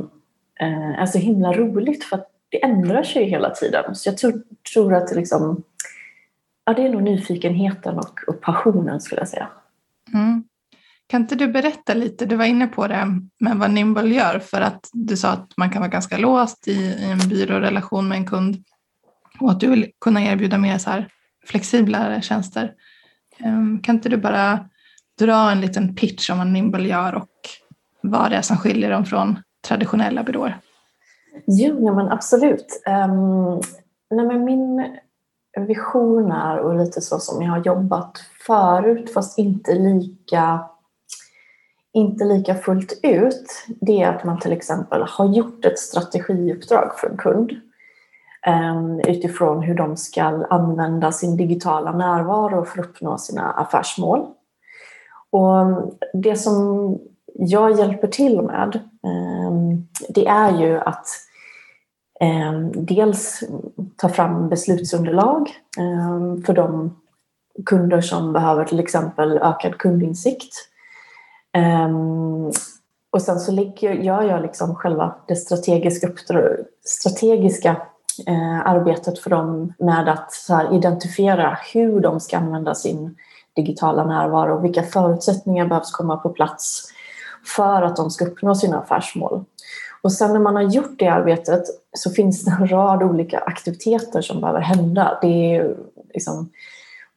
eh, 0.59 1.01
är 1.01 1.05
så 1.05 1.17
himla 1.17 1.53
roligt 1.53 2.03
för 2.03 2.15
att 2.15 2.27
det 2.49 2.63
ändrar 2.63 3.03
sig 3.03 3.25
hela 3.25 3.49
tiden. 3.49 3.95
Så 3.95 4.09
jag 4.09 4.17
tror, 4.17 4.43
tror 4.73 4.93
att 4.93 5.07
det, 5.07 5.15
liksom, 5.15 5.63
ja, 6.65 6.73
det 6.73 6.81
är 6.85 6.89
nog 6.89 7.03
nyfikenheten 7.03 7.97
och, 7.97 8.19
och 8.27 8.41
passionen 8.41 9.01
skulle 9.01 9.21
jag 9.21 9.27
säga. 9.27 9.47
Mm. 10.13 10.43
Kan 11.07 11.21
inte 11.21 11.35
du 11.35 11.47
berätta 11.47 11.93
lite, 11.93 12.25
du 12.25 12.35
var 12.35 12.45
inne 12.45 12.67
på 12.67 12.87
det, 12.87 13.07
med 13.39 13.57
vad 13.57 13.71
Nimble 13.71 14.15
gör 14.15 14.39
för 14.39 14.61
att 14.61 14.89
du 14.93 15.17
sa 15.17 15.29
att 15.29 15.57
man 15.57 15.69
kan 15.69 15.81
vara 15.81 15.91
ganska 15.91 16.17
låst 16.17 16.67
i, 16.67 16.71
i 16.71 17.11
en 17.11 17.29
byrårelation 17.29 18.07
med 18.07 18.17
en 18.17 18.25
kund 18.25 18.63
och 19.39 19.51
att 19.51 19.59
du 19.59 19.69
vill 19.69 19.91
kunna 19.99 20.23
erbjuda 20.23 20.57
mer 20.57 20.77
så 20.77 20.89
här 20.89 21.09
flexiblare 21.45 22.21
tjänster. 22.21 22.73
Ehm, 23.39 23.81
kan 23.81 23.95
inte 23.95 24.09
du 24.09 24.17
bara 24.17 24.69
dra 25.19 25.51
en 25.51 25.61
liten 25.61 25.95
pitch 25.95 26.29
om 26.29 26.37
vad 26.37 26.47
Nimble 26.47 26.87
gör 26.87 27.15
och 27.15 27.29
vad 28.01 28.31
det 28.31 28.37
är 28.37 28.41
som 28.41 28.57
skiljer 28.57 28.91
dem 28.91 29.05
från 29.05 29.39
traditionella 29.67 30.23
byråer? 30.23 30.57
Jo, 31.47 31.85
ja, 31.85 31.93
men 31.93 32.09
absolut. 32.09 32.83
Um, 32.87 33.61
nej, 34.09 34.25
men 34.25 34.43
min 34.43 34.97
vision 35.67 36.31
är, 36.31 36.59
och 36.59 36.75
lite 36.75 37.01
så 37.01 37.19
som 37.19 37.41
jag 37.41 37.51
har 37.51 37.65
jobbat 37.65 38.17
förut, 38.47 39.13
fast 39.13 39.37
inte 39.37 39.73
lika, 39.73 40.59
inte 41.93 42.23
lika 42.25 42.55
fullt 42.55 42.99
ut, 43.03 43.65
det 43.67 44.01
är 44.01 44.09
att 44.09 44.23
man 44.23 44.39
till 44.39 44.51
exempel 44.51 45.01
har 45.07 45.25
gjort 45.25 45.65
ett 45.65 45.79
strategiuppdrag 45.79 46.91
för 46.97 47.09
en 47.09 47.17
kund 47.17 47.51
Ehm, 48.45 48.99
utifrån 48.99 49.63
hur 49.63 49.75
de 49.75 49.97
ska 49.97 50.23
använda 50.49 51.11
sin 51.11 51.37
digitala 51.37 51.91
närvaro 51.91 52.65
för 52.65 52.79
att 52.79 52.87
uppnå 52.87 53.17
sina 53.17 53.51
affärsmål. 53.51 54.25
Och 55.29 55.91
det 56.13 56.35
som 56.35 56.97
jag 57.33 57.79
hjälper 57.79 58.07
till 58.07 58.41
med 58.41 58.79
ehm, 59.03 59.87
det 60.09 60.27
är 60.27 60.59
ju 60.61 60.79
att 60.79 61.07
ehm, 62.19 62.85
dels 62.85 63.43
ta 63.95 64.09
fram 64.09 64.49
beslutsunderlag 64.49 65.49
för 66.45 66.53
de 66.53 66.95
kunder 67.65 68.01
som 68.01 68.33
behöver 68.33 68.65
till 68.65 68.79
exempel 68.79 69.37
ökad 69.37 69.77
kundinsikt. 69.77 70.53
Och 73.11 73.21
sen 73.21 73.39
så 73.39 73.51
gör 73.81 74.21
jag 74.21 74.41
liksom 74.41 74.75
själva 74.75 75.15
det 75.27 75.35
strategiska, 75.35 76.07
strategiska 76.85 77.75
eh, 78.27 78.67
arbetet 78.67 79.19
för 79.19 79.29
dem 79.29 79.73
med 79.79 80.09
att 80.09 80.45
här, 80.49 80.75
identifiera 80.75 81.57
hur 81.73 81.99
de 81.99 82.19
ska 82.19 82.37
använda 82.37 82.75
sin 82.75 83.15
digitala 83.55 84.05
närvaro 84.05 84.57
och 84.57 84.65
vilka 84.65 84.83
förutsättningar 84.83 85.65
behövs 85.65 85.91
komma 85.91 86.17
på 86.17 86.29
plats 86.29 86.83
för 87.55 87.81
att 87.81 87.95
de 87.95 88.09
ska 88.09 88.25
uppnå 88.25 88.55
sina 88.55 88.79
affärsmål. 88.79 89.45
Och 90.01 90.13
sen 90.13 90.33
när 90.33 90.39
man 90.39 90.55
har 90.55 90.63
gjort 90.63 90.99
det 90.99 91.07
arbetet 91.07 91.63
så 91.97 92.09
finns 92.09 92.45
det 92.45 92.51
en 92.51 92.71
rad 92.71 93.03
olika 93.03 93.39
aktiviteter 93.39 94.21
som 94.21 94.41
behöver 94.41 94.59
hända. 94.59 95.19
Det 95.21 95.55
är 95.55 95.75
liksom, 96.13 96.49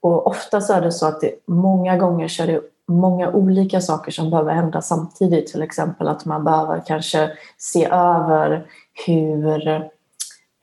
och 0.00 0.26
ofta 0.26 0.60
så 0.60 0.72
är 0.72 0.80
det 0.80 0.92
så 0.92 1.06
att 1.06 1.20
det, 1.20 1.32
många 1.46 1.96
gånger 1.96 2.28
så 2.28 2.42
är 2.42 2.46
det 2.46 2.60
många 2.88 3.30
olika 3.30 3.80
saker 3.80 4.12
som 4.12 4.30
behöver 4.30 4.54
hända 4.54 4.82
samtidigt. 4.82 5.46
Till 5.46 5.62
exempel 5.62 6.08
att 6.08 6.24
man 6.24 6.44
behöver 6.44 6.82
kanske 6.86 7.30
se 7.58 7.86
över 7.86 8.66
hur 9.06 9.90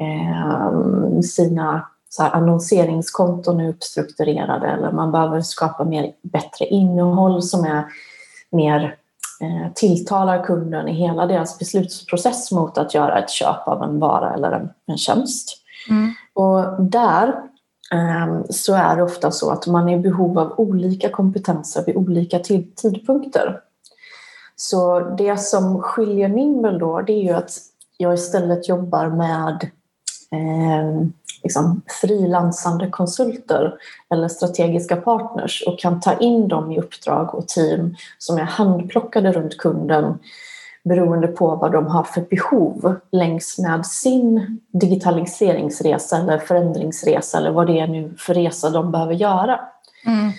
eh, 0.01 1.21
sina 1.21 1.87
så 2.09 2.23
här, 2.23 2.31
annonseringskonton 2.31 3.59
är 3.59 3.69
uppstrukturerade 3.69 4.67
eller 4.67 4.91
man 4.91 5.11
behöver 5.11 5.41
skapa 5.41 5.83
mer, 5.83 6.11
bättre 6.21 6.65
innehåll 6.65 7.41
som 7.41 7.65
är 7.65 7.85
mer 8.51 8.95
eh, 9.41 9.73
tilltalar 9.73 10.43
kunden 10.43 10.87
i 10.87 10.93
hela 10.93 11.25
deras 11.25 11.59
beslutsprocess 11.59 12.51
mot 12.51 12.77
att 12.77 12.93
göra 12.93 13.19
ett 13.19 13.29
köp 13.29 13.67
av 13.67 13.83
en 13.83 13.99
vara 13.99 14.33
eller 14.33 14.51
en, 14.51 14.69
en 14.85 14.97
tjänst. 14.97 15.57
Mm. 15.89 16.13
Och 16.33 16.83
där 16.83 17.27
eh, 17.93 18.41
så 18.49 18.75
är 18.75 18.95
det 18.95 19.03
ofta 19.03 19.31
så 19.31 19.51
att 19.51 19.67
man 19.67 19.89
är 19.89 19.97
i 19.97 19.99
behov 19.99 20.39
av 20.39 20.53
olika 20.57 21.09
kompetenser 21.09 21.83
vid 21.85 21.95
olika 21.95 22.39
tidpunkter. 22.75 23.59
Så 24.55 24.99
det 24.99 25.39
som 25.39 25.81
skiljer 25.81 26.27
min 26.27 26.61
väl 26.61 26.79
då 26.79 27.01
det 27.01 27.13
är 27.13 27.23
ju 27.23 27.31
att 27.31 27.51
jag 27.97 28.13
istället 28.13 28.69
jobbar 28.69 29.07
med 29.07 29.69
eh, 30.31 31.07
liksom, 31.43 31.81
frilansande 32.01 32.89
konsulter 32.89 33.73
eller 34.13 34.27
strategiska 34.27 34.95
partners 34.95 35.63
och 35.67 35.79
kan 35.79 35.99
ta 35.99 36.17
in 36.17 36.47
dem 36.47 36.71
i 36.71 36.79
uppdrag 36.79 37.35
och 37.35 37.47
team 37.47 37.95
som 38.17 38.37
är 38.37 38.43
handplockade 38.43 39.31
runt 39.31 39.57
kunden 39.57 40.19
beroende 40.83 41.27
på 41.27 41.55
vad 41.55 41.71
de 41.71 41.87
har 41.87 42.03
för 42.03 42.21
behov 42.21 42.95
längs 43.11 43.59
med 43.59 43.85
sin 43.85 44.59
digitaliseringsresa 44.73 46.17
eller 46.17 46.37
förändringsresa 46.37 47.37
eller 47.37 47.51
vad 47.51 47.67
det 47.67 47.79
är 47.79 47.87
nu 47.87 48.13
för 48.17 48.33
resa 48.33 48.69
de 48.69 48.91
behöver 48.91 49.13
göra. 49.13 49.59
Mm. 50.05 50.31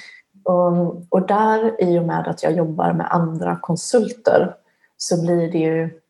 Och, 0.44 1.06
och 1.08 1.26
där, 1.26 1.82
i 1.82 1.98
och 1.98 2.04
med 2.04 2.28
att 2.28 2.42
jag 2.42 2.52
jobbar 2.52 2.92
med 2.92 3.06
andra 3.10 3.58
konsulter, 3.62 4.54
så 4.96 5.22
blir 5.22 5.52
det 5.52 5.58
ju 5.58 6.01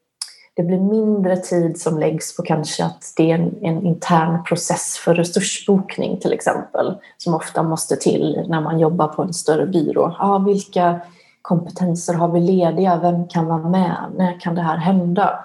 det 0.55 0.63
blir 0.63 0.81
mindre 0.81 1.37
tid 1.37 1.81
som 1.81 1.99
läggs 1.99 2.37
på 2.37 2.43
kanske 2.43 2.85
att 2.85 3.13
det 3.17 3.31
är 3.31 3.35
en, 3.35 3.65
en, 3.65 3.87
intern 3.87 4.45
process 4.45 4.99
för 4.99 5.15
resursbokning 5.15 6.21
till 6.21 6.33
exempel, 6.33 6.95
som 7.17 7.35
ofta 7.35 7.63
måste 7.63 7.97
till 7.97 8.45
när 8.49 8.61
man 8.61 8.79
jobbar 8.79 9.09
på 9.09 9.23
en 9.23 9.35
större 9.35 9.67
byrå. 9.67 10.17
Ah, 10.19 10.39
vilka 10.39 11.01
kompetenser 11.43 12.15
har 12.15 12.29
vi 12.29 12.41
lediga? 12.41 13.01
Vem 13.03 13.29
kan 13.29 13.47
vara 13.47 13.69
med? 13.69 13.97
När 14.17 14.41
kan 14.41 14.55
det 14.55 14.63
här 14.63 14.77
hända? 14.77 15.45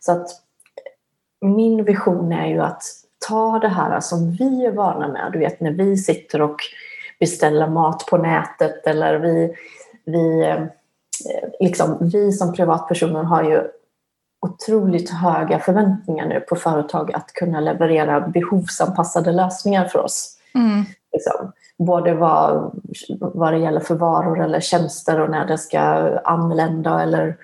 Så 0.00 0.12
att 0.12 0.26
min 1.40 1.84
vision 1.84 2.32
är 2.32 2.46
ju 2.46 2.60
att 2.60 2.82
ta 3.28 3.58
det 3.58 3.68
här 3.68 4.00
som 4.00 4.30
vi 4.30 4.66
är 4.66 4.72
vana 4.72 5.08
med, 5.08 5.30
du 5.32 5.38
vet 5.38 5.60
när 5.60 5.70
vi 5.70 5.96
sitter 5.96 6.42
och 6.42 6.56
beställer 7.20 7.68
mat 7.68 8.06
på 8.06 8.16
nätet 8.16 8.86
eller 8.86 9.18
vi, 9.18 9.54
vi, 10.04 10.42
eh, 10.42 10.64
liksom, 11.60 11.98
vi 12.00 12.32
som 12.32 12.52
privatpersoner 12.52 13.22
har 13.22 13.42
ju 13.42 13.62
otroligt 14.40 15.10
höga 15.10 15.58
förväntningar 15.58 16.26
nu 16.26 16.40
på 16.40 16.56
företag 16.56 17.14
att 17.14 17.32
kunna 17.32 17.60
leverera 17.60 18.20
behovsanpassade 18.20 19.32
lösningar 19.32 19.84
för 19.84 19.98
oss. 19.98 20.38
Mm. 20.54 20.84
Liksom. 21.12 21.52
Både 21.78 22.14
vad, 22.14 22.80
vad 23.18 23.52
det 23.52 23.58
gäller 23.58 23.80
för 23.80 23.94
varor 23.94 24.40
eller 24.40 24.60
tjänster 24.60 25.20
och 25.20 25.30
när 25.30 25.46
det 25.46 25.58
ska 25.58 25.80
anlända 26.24 27.02
eller 27.02 27.36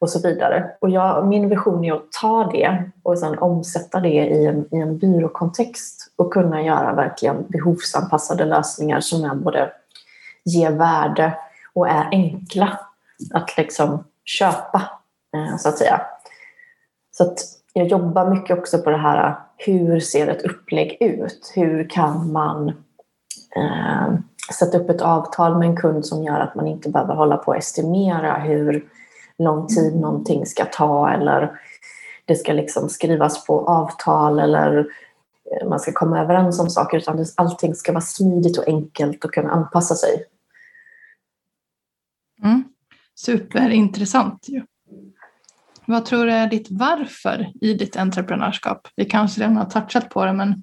och 0.00 0.10
så 0.10 0.28
vidare. 0.28 0.70
Och 0.80 0.90
jag, 0.90 1.26
min 1.26 1.48
vision 1.48 1.84
är 1.84 1.92
att 1.92 2.12
ta 2.20 2.50
det 2.52 2.90
och 3.02 3.18
sedan 3.18 3.38
omsätta 3.38 4.00
det 4.00 4.08
i 4.08 4.46
en, 4.46 4.74
i 4.74 4.76
en 4.76 4.98
byråkontext 4.98 6.12
och 6.16 6.32
kunna 6.32 6.62
göra 6.62 6.94
verkligen 6.94 7.46
behovsanpassade 7.48 8.44
lösningar 8.44 9.00
som 9.00 9.24
är 9.24 9.34
både 9.34 9.72
ger 10.44 10.70
värde 10.70 11.36
och 11.74 11.88
är 11.88 12.08
enkla 12.10 12.78
att 13.34 13.56
liksom 13.56 14.04
köpa, 14.24 14.82
eh, 15.34 15.56
så 15.56 15.68
att 15.68 15.78
säga. 15.78 16.00
Så 17.20 17.26
att 17.26 17.38
jag 17.72 17.86
jobbar 17.86 18.30
mycket 18.30 18.58
också 18.58 18.78
på 18.78 18.90
det 18.90 18.96
här, 18.96 19.34
hur 19.56 20.00
ser 20.00 20.28
ett 20.28 20.42
upplägg 20.42 20.96
ut? 21.00 21.52
Hur 21.54 21.90
kan 21.90 22.32
man 22.32 22.68
eh, 23.56 24.14
sätta 24.58 24.78
upp 24.78 24.90
ett 24.90 25.00
avtal 25.00 25.58
med 25.58 25.68
en 25.68 25.76
kund 25.76 26.06
som 26.06 26.22
gör 26.24 26.40
att 26.40 26.54
man 26.54 26.66
inte 26.66 26.88
behöver 26.88 27.14
hålla 27.14 27.36
på 27.36 27.46
och 27.46 27.56
estimera 27.56 28.38
hur 28.38 28.88
lång 29.38 29.66
tid 29.66 29.96
någonting 29.96 30.46
ska 30.46 30.64
ta 30.64 31.10
eller 31.10 31.60
det 32.24 32.36
ska 32.36 32.52
liksom 32.52 32.88
skrivas 32.88 33.46
på 33.46 33.66
avtal 33.66 34.38
eller 34.38 34.78
eh, 35.50 35.68
man 35.68 35.80
ska 35.80 35.92
komma 35.92 36.20
överens 36.20 36.60
om 36.60 36.70
saker 36.70 36.98
utan 36.98 37.26
allting 37.36 37.74
ska 37.74 37.92
vara 37.92 38.00
smidigt 38.00 38.58
och 38.58 38.68
enkelt 38.68 39.24
och 39.24 39.34
kunna 39.34 39.50
anpassa 39.50 39.94
sig. 39.94 40.24
Mm. 42.42 42.64
Superintressant 43.14 44.48
ju. 44.48 44.62
Vad 45.90 46.04
tror 46.04 46.26
du 46.26 46.32
är 46.32 46.46
ditt 46.46 46.66
varför 46.70 47.52
i 47.60 47.74
ditt 47.74 47.96
entreprenörskap? 47.96 48.88
Vi 48.96 49.04
kanske 49.04 49.40
redan 49.40 49.56
har 49.56 49.64
touchat 49.64 50.08
på 50.10 50.24
det, 50.24 50.32
men 50.32 50.62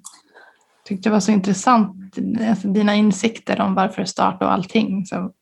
tyckte 0.84 1.08
det 1.08 1.12
var 1.12 1.20
så 1.20 1.32
intressant, 1.32 2.18
alltså 2.48 2.68
dina 2.68 2.94
insikter 2.94 3.60
om 3.60 3.74
varför 3.74 4.04
starta 4.04 4.46
och 4.46 4.52
allting. 4.52 5.06
Så. 5.06 5.32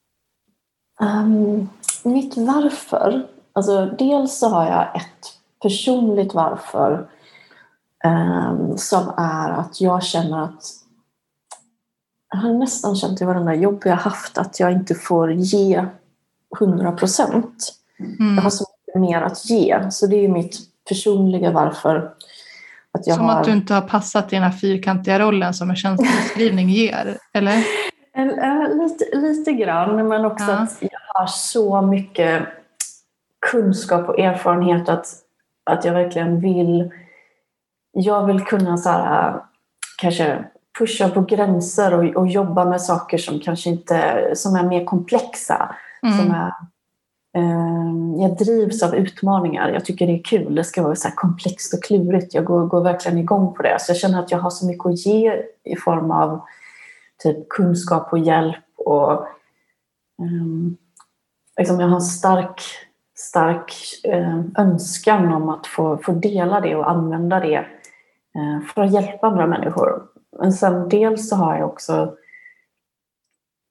Um, 1.01 1.69
mitt 2.03 2.37
varför? 2.37 3.27
Alltså, 3.53 3.87
dels 3.99 4.39
så 4.39 4.49
har 4.49 4.67
jag 4.67 4.97
ett 4.97 5.27
personligt 5.63 6.35
varför 6.35 7.09
um, 8.05 8.79
som 8.79 9.09
är 9.17 9.51
att 9.51 9.81
jag 9.81 10.03
känner 10.03 10.43
att 10.43 10.63
jag 12.31 12.39
har 12.39 12.53
nästan 12.53 12.97
känt 12.97 13.21
i 13.21 13.25
varenda 13.25 13.55
jobb 13.55 13.83
jag 13.85 13.97
haft 13.97 14.39
att 14.39 14.61
jag 14.61 14.73
inte 14.73 14.95
får 14.95 15.33
ge 15.33 15.87
100 16.61 16.93
procent. 16.93 17.73
Mm. 17.99 18.35
Jag 18.35 18.43
har 18.43 18.51
så 18.51 18.66
mer 18.99 19.23
att 19.23 19.51
ge. 19.51 19.91
Så 19.91 20.07
det 20.07 20.25
är 20.25 20.29
mitt 20.29 20.59
personliga 20.89 21.51
varför. 21.51 21.97
Att 22.93 23.07
jag 23.07 23.17
som 23.17 23.25
har... 23.25 23.41
att 23.41 23.45
du 23.45 23.53
inte 23.53 23.75
har 23.75 23.81
passat 23.81 24.33
i 24.33 24.37
den 24.37 24.43
här 24.43 24.59
fyrkantiga 24.59 25.19
rollen 25.19 25.55
som 25.55 25.71
en 25.71 25.77
tjänstebeskrivning 25.77 26.69
ger, 26.69 27.19
eller? 27.35 27.65
Lite, 28.83 29.19
lite 29.19 29.53
grann, 29.53 30.09
men 30.09 30.25
också 30.25 30.51
ja. 30.51 30.59
att 30.59 30.77
jag 30.81 31.01
har 31.15 31.27
så 31.27 31.83
mycket 31.83 32.43
kunskap 33.51 34.09
och 34.09 34.21
erfarenhet 34.21 34.89
att, 34.89 35.07
att 35.71 35.85
jag 35.85 35.93
verkligen 35.93 36.41
vill... 36.41 36.91
Jag 37.99 38.27
vill 38.27 38.41
kunna 38.41 38.77
så 38.77 38.89
här, 38.89 39.41
kanske 39.99 40.45
pusha 40.79 41.09
på 41.09 41.21
gränser 41.21 41.95
och, 41.95 42.17
och 42.17 42.29
jobba 42.29 42.65
med 42.65 42.83
saker 42.83 43.19
som 43.19 43.41
kanske 43.41 43.71
inte 43.71 44.31
som 44.35 44.57
är 44.57 44.63
mer 44.63 44.85
komplexa. 44.85 45.75
Mm. 46.03 46.19
Som 46.19 46.31
är 46.31 46.53
Ehm, 47.37 48.21
jag 48.21 48.37
drivs 48.37 48.83
av 48.83 48.95
utmaningar. 48.95 49.69
Jag 49.69 49.85
tycker 49.85 50.07
det 50.07 50.13
är 50.13 50.23
kul. 50.23 50.55
Det 50.55 50.65
ska 50.65 50.83
vara 50.83 50.95
så 50.95 51.11
komplext 51.11 51.75
och 51.75 51.83
klurigt. 51.83 52.35
Jag 52.35 52.45
går, 52.45 52.67
går, 52.67 52.81
verkligen 52.81 53.19
igång 53.19 53.55
på 53.55 53.63
det. 53.63 53.77
Så 53.81 53.91
jag 53.91 53.97
känner 53.97 54.21
att 54.21 54.31
jag 54.31 54.39
har 54.39 54.51
så 54.51 54.67
mycket 54.67 54.87
att 54.87 55.07
ge 55.07 55.43
i 55.65 55.77
form 55.77 56.11
av 56.11 56.41
typ 57.23 57.49
kunskap 57.49 58.13
och 58.13 58.19
hjälp. 58.19 58.65
Och, 58.77 59.27
um, 60.23 60.77
liksom 61.59 61.81
jag 61.81 61.89
har 61.89 61.95
en 61.95 62.03
stark, 62.03 62.63
stark 63.15 63.73
um, 64.09 64.55
önskan 64.59 65.33
om 65.33 65.49
att 65.49 65.67
få, 65.67 65.99
få 65.99 66.13
dela 66.13 66.61
det 66.61 66.77
och 66.77 66.91
använda 66.91 67.41
det 67.41 67.67
uh, 68.39 68.67
för 68.75 68.83
att 68.83 68.93
hjälpa 68.93 69.27
andra 69.27 69.47
människor. 69.47 70.03
Men 70.39 70.53
sen 70.53 70.89
dels 70.89 71.29
så 71.29 71.37
har 71.37 71.57
jag 71.57 71.69
också 71.69 72.15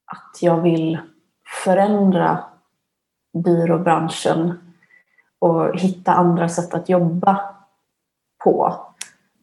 att 0.05 0.41
jag 0.41 0.61
vill 0.61 0.99
förändra 1.63 2.43
byråbranschen 3.35 4.53
och 5.39 5.79
hitta 5.79 6.13
andra 6.13 6.49
sätt 6.49 6.73
att 6.73 6.89
jobba 6.89 7.39
på. 8.43 8.75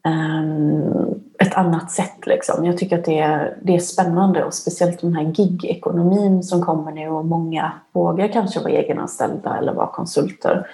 Um, 0.07 1.23
ett 1.39 1.53
annat 1.53 1.91
sätt. 1.91 2.25
Liksom. 2.25 2.65
Jag 2.65 2.77
tycker 2.77 2.99
att 2.99 3.05
det 3.05 3.19
är, 3.19 3.57
det 3.61 3.75
är 3.75 3.79
spännande 3.79 4.43
och 4.43 4.53
speciellt 4.53 5.01
den 5.01 5.15
här 5.15 5.23
gig-ekonomin 5.23 6.43
som 6.43 6.61
kommer 6.61 6.91
nu 6.91 7.09
och 7.09 7.25
många 7.25 7.71
vågar 7.91 8.27
kanske 8.27 8.59
vara 8.59 8.71
egenanställda 8.71 9.57
eller 9.57 9.73
vara 9.73 9.87
konsulter. 9.87 10.67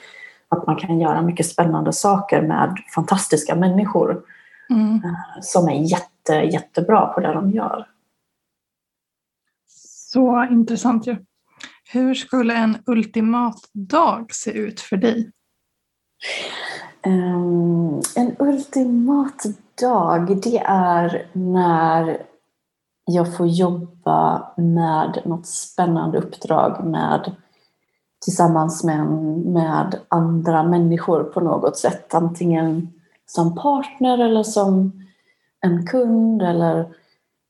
Att 0.49 0.67
man 0.67 0.75
kan 0.75 0.99
göra 0.99 1.21
mycket 1.21 1.45
spännande 1.45 1.93
saker 1.93 2.41
med 2.41 2.75
fantastiska 2.95 3.55
människor 3.55 4.21
mm. 4.69 4.93
uh, 4.93 5.41
som 5.41 5.69
är 5.69 5.91
jätte, 5.91 6.33
jättebra 6.33 7.05
på 7.05 7.19
det 7.19 7.33
de 7.33 7.51
gör. 7.51 7.88
Så 10.11 10.47
intressant 10.51 11.07
ju. 11.07 11.15
Hur 11.91 12.13
skulle 12.13 12.53
en 12.53 12.77
ultimat 12.86 13.60
dag 13.74 14.34
se 14.34 14.51
ut 14.51 14.79
för 14.79 14.98
dig? 14.98 15.31
Um, 17.05 18.01
en 18.15 18.36
ultimat 18.39 19.46
dag, 19.81 20.41
det 20.41 20.58
är 20.65 21.27
när 21.34 22.22
jag 23.05 23.38
får 23.38 23.48
jobba 23.48 24.51
med 24.58 25.22
något 25.25 25.48
spännande 25.48 26.17
uppdrag 26.17 26.86
med 26.86 27.36
tillsammans 28.25 28.84
med, 28.84 29.05
med 29.46 30.00
andra 30.08 30.63
människor 30.63 31.24
på 31.24 31.39
något 31.39 31.77
sätt. 31.77 32.13
Antingen 32.13 32.93
som 33.25 33.55
partner 33.55 34.17
eller 34.17 34.43
som 34.43 34.91
en 35.62 35.86
kund 35.86 36.41
eller 36.41 36.79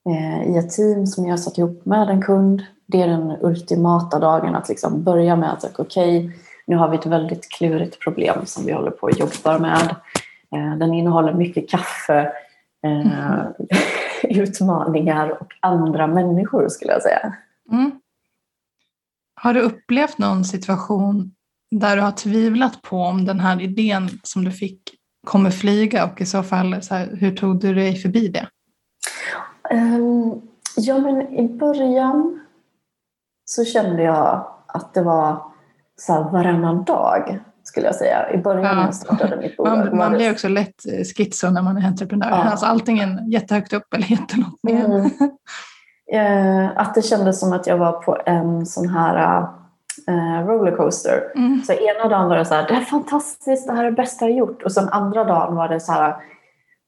eh, 0.10 0.44
i 0.44 0.58
ett 0.58 0.70
team 0.70 1.08
som 1.08 1.26
jag 1.26 1.40
satt 1.40 1.58
ihop 1.58 1.86
med 1.86 2.10
en 2.10 2.22
kund. 2.22 2.64
Det 2.92 3.02
är 3.02 3.08
den 3.08 3.38
ultimata 3.42 4.20
dagen 4.20 4.56
att 4.56 4.70
liksom 4.70 5.04
börja 5.04 5.36
med 5.36 5.54
att 5.54 5.80
okej, 5.80 6.26
okay, 6.26 6.40
nu 6.68 6.76
har 6.76 6.90
vi 6.90 6.98
ett 6.98 7.06
väldigt 7.06 7.50
klurigt 7.50 8.00
problem 8.00 8.46
som 8.46 8.66
vi 8.66 8.72
håller 8.72 8.92
på 8.92 9.08
att 9.08 9.20
jobba 9.20 9.60
med. 9.60 9.96
Eh, 10.56 10.78
den 10.78 10.94
innehåller 10.94 11.34
mycket 11.34 11.70
kaffe, 11.70 12.32
eh, 12.84 13.44
utmaningar 14.42 15.42
och 15.42 15.54
andra 15.60 16.08
människor 16.08 16.70
skulle 16.70 16.92
jag 16.92 17.02
säga. 17.02 17.34
Mm. 17.72 17.92
Har 19.42 19.54
du 19.54 19.62
upplevt 19.62 20.18
någon 20.18 20.46
situation 20.46 21.32
där 21.72 21.96
du 21.96 22.02
har 22.02 22.12
tvivlat 22.12 22.82
på 22.82 22.98
om 22.98 23.26
den 23.26 23.40
här 23.40 23.62
idén 23.62 24.10
som 24.24 24.46
du 24.46 24.52
fick 24.52 24.82
kommer 25.28 25.52
flyga 25.52 26.06
och 26.06 26.22
i 26.22 26.26
så 26.26 26.44
fall, 26.44 26.82
så 26.82 26.96
här, 26.96 27.16
hur 27.20 27.36
tog 27.36 27.60
du 27.60 27.74
dig 27.74 27.96
förbi 27.96 28.28
det? 28.28 28.48
Um, 29.72 30.42
ja, 30.78 30.98
men 30.98 31.22
i 31.22 31.50
början 31.50 32.40
så 33.50 33.66
kände 33.66 34.04
jag 34.04 34.48
att 34.68 34.94
det 34.94 35.02
var 35.02 35.44
så 35.98 36.14
här 36.14 36.24
varannan 36.24 36.84
dag 36.84 37.40
skulle 37.64 37.86
jag 37.86 37.96
säga. 37.96 38.32
I 38.34 38.38
början 38.38 38.66
ja. 38.66 38.76
när 38.76 38.86
jag 38.86 38.96
startade 38.96 39.38
mitt 39.38 39.58
bolag. 39.58 39.78
Man, 39.78 39.98
man 39.98 40.14
blir 40.14 40.32
också 40.32 40.48
lätt 40.48 40.86
eh, 40.86 41.04
schizo 41.04 41.50
när 41.50 41.62
man 41.62 41.78
är 41.78 41.88
entreprenör. 41.88 42.30
Ja. 42.30 42.36
Alltså 42.36 42.66
antingen 42.66 43.32
jättehögt 43.32 43.74
upp 43.74 43.94
eller 43.94 44.12
jättelångt 44.12 44.64
ner. 44.64 44.86
Mm. 44.86 45.10
Eh, 46.12 46.70
att 46.76 46.96
det 46.96 47.02
kändes 47.02 47.40
som 47.40 47.54
att 47.54 47.68
jag 47.68 47.78
var 47.78 47.92
på 47.92 48.18
en 48.26 48.66
sån 48.66 48.90
här 48.90 49.48
eh, 50.08 50.48
rollercoaster. 50.48 51.32
Mm. 51.36 51.62
Så 51.64 51.74
ena 51.74 52.10
dagen 52.10 52.30
var 52.30 52.38
det 52.38 52.46
så 52.46 52.54
här, 52.54 52.68
det 52.68 52.74
är 52.74 52.82
fantastiskt, 52.82 53.68
det 53.68 53.74
här 53.74 53.84
är 53.84 53.90
det 53.90 53.96
bästa 53.96 54.26
jag 54.26 54.38
gjort. 54.38 54.64
Och 54.64 54.72
sen 54.72 54.90
andra 54.90 55.24
dagen 55.24 55.56
var 55.56 55.70
det 55.70 55.80
så 55.80 55.92
här, 55.92 56.16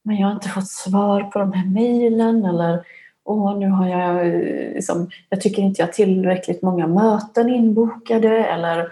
men 0.04 0.16
jag 0.16 0.26
har 0.26 0.34
inte 0.34 0.48
fått 0.48 0.68
svar 0.68 1.22
på 1.22 1.38
de 1.38 1.52
här 1.52 1.66
mejlen 1.66 2.44
eller 2.44 2.84
åh, 3.24 3.58
nu 3.58 3.68
har 3.68 3.88
jag, 3.88 4.26
eh, 4.26 4.74
liksom, 4.74 5.10
jag 5.28 5.40
tycker 5.40 5.62
inte 5.62 5.82
jag 5.82 5.86
har 5.86 5.92
tillräckligt 5.92 6.62
många 6.62 6.86
möten 6.86 7.48
inbokade 7.48 8.44
eller 8.44 8.88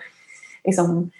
liksom, 0.65 1.11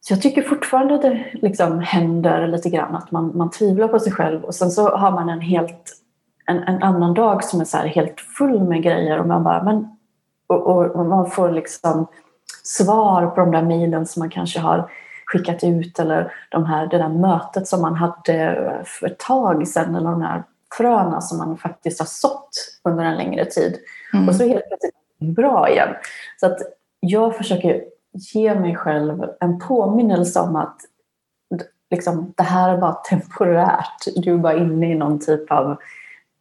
så 0.00 0.12
jag 0.12 0.22
tycker 0.22 0.42
fortfarande 0.42 0.98
det 0.98 1.24
liksom 1.32 1.80
händer 1.80 2.46
lite 2.46 2.70
grann 2.70 2.96
att 2.96 3.10
man, 3.10 3.36
man 3.36 3.50
tvivlar 3.50 3.88
på 3.88 3.98
sig 3.98 4.12
själv 4.12 4.44
och 4.44 4.54
sen 4.54 4.70
så 4.70 4.96
har 4.96 5.10
man 5.10 5.28
en 5.28 5.40
helt 5.40 5.98
en, 6.46 6.58
en 6.58 6.82
annan 6.82 7.14
dag 7.14 7.44
som 7.44 7.60
är 7.60 7.64
så 7.64 7.76
helt 7.76 8.20
full 8.20 8.62
med 8.62 8.82
grejer 8.82 9.18
och 9.18 9.26
man 9.26 9.44
bara 9.44 9.62
men 9.62 9.96
och, 10.46 10.66
och, 10.66 10.86
och 10.86 11.06
man 11.06 11.30
får 11.30 11.50
liksom 11.50 12.06
svar 12.64 13.26
på 13.26 13.40
de 13.40 13.50
där 13.50 13.62
mejlen 13.62 14.06
som 14.06 14.20
man 14.20 14.30
kanske 14.30 14.60
har 14.60 14.90
skickat 15.26 15.64
ut 15.64 15.98
eller 15.98 16.32
de 16.50 16.64
här, 16.64 16.86
det 16.86 16.98
där 16.98 17.08
mötet 17.08 17.68
som 17.68 17.82
man 17.82 17.94
hade 17.94 18.82
för 18.84 19.06
ett 19.06 19.18
tag 19.18 19.68
sedan 19.68 19.94
eller 19.94 20.10
de 20.10 20.22
här 20.22 20.42
fröna 20.78 21.20
som 21.20 21.38
man 21.38 21.58
faktiskt 21.58 21.98
har 21.98 22.06
sått 22.06 22.78
under 22.84 23.04
en 23.04 23.16
längre 23.16 23.44
tid. 23.44 23.78
Mm. 24.14 24.28
Och 24.28 24.34
så 24.34 24.48
helt 24.48 24.68
plötsligt 24.68 25.36
bra 25.36 25.70
igen. 25.70 25.88
Så 26.40 26.46
att 26.46 26.58
jag 27.00 27.36
försöker 27.36 27.84
ge 28.12 28.54
mig 28.54 28.76
själv 28.76 29.24
en 29.40 29.58
påminnelse 29.58 30.40
om 30.40 30.56
att 30.56 30.76
liksom, 31.90 32.34
det 32.36 32.42
här 32.42 32.74
är 32.74 32.78
bara 32.78 32.92
temporärt. 32.92 34.06
Du 34.16 34.32
är 34.32 34.38
bara 34.38 34.56
inne 34.56 34.92
i 34.92 34.94
någon 34.94 35.20
typ 35.20 35.50
av 35.50 35.70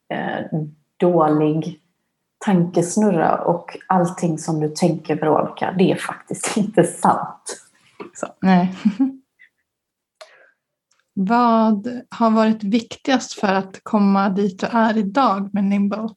eh, 0.10 0.62
dålig 0.98 1.80
tankesnurra 2.46 3.38
och 3.38 3.78
allting 3.88 4.38
som 4.38 4.60
du 4.60 4.70
tänker 4.70 5.16
Veronica, 5.16 5.76
det 5.78 5.92
är 5.92 5.96
faktiskt 5.96 6.54
inte 6.58 6.84
sant. 6.84 7.62
Så. 8.14 8.28
Nej. 8.40 8.76
Vad 11.14 12.04
har 12.10 12.32
varit 12.32 12.64
viktigast 12.64 13.34
för 13.34 13.54
att 13.54 13.80
komma 13.84 14.30
dit 14.30 14.60
du 14.60 14.68
är 14.72 14.98
idag 14.98 15.50
med 15.54 15.64
Nimble? 15.64 16.10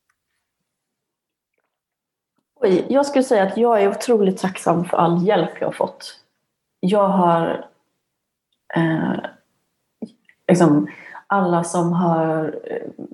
Oj, 2.60 2.86
jag 2.88 3.06
skulle 3.06 3.24
säga 3.24 3.42
att 3.42 3.56
jag 3.56 3.82
är 3.82 3.88
otroligt 3.88 4.38
tacksam 4.38 4.84
för 4.84 4.96
all 4.96 5.26
hjälp 5.26 5.50
jag 5.60 5.68
har 5.68 5.72
fått. 5.72 6.20
Jag 6.80 7.08
har 7.08 7.66
eh, 8.76 9.14
liksom 10.48 10.88
alla 11.26 11.64
som 11.64 11.92
har 11.92 12.60
eh, 12.64 13.04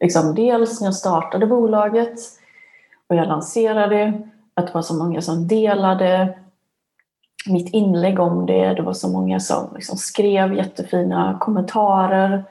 liksom 0.00 0.34
dels 0.34 0.80
när 0.80 0.86
jag 0.86 0.94
startade 0.94 1.46
bolaget 1.46 2.18
och 3.06 3.16
jag 3.16 3.28
lanserade, 3.28 4.28
att 4.54 4.66
det 4.66 4.74
var 4.74 4.82
så 4.82 4.94
många 4.94 5.22
som 5.22 5.48
delade 5.48 6.38
mitt 7.46 7.74
inlägg 7.74 8.20
om 8.20 8.46
det. 8.46 8.74
Det 8.74 8.82
var 8.82 8.92
så 8.92 9.08
många 9.08 9.40
som 9.40 9.72
liksom 9.74 9.96
skrev 9.96 10.54
jättefina 10.54 11.38
kommentarer. 11.40 12.44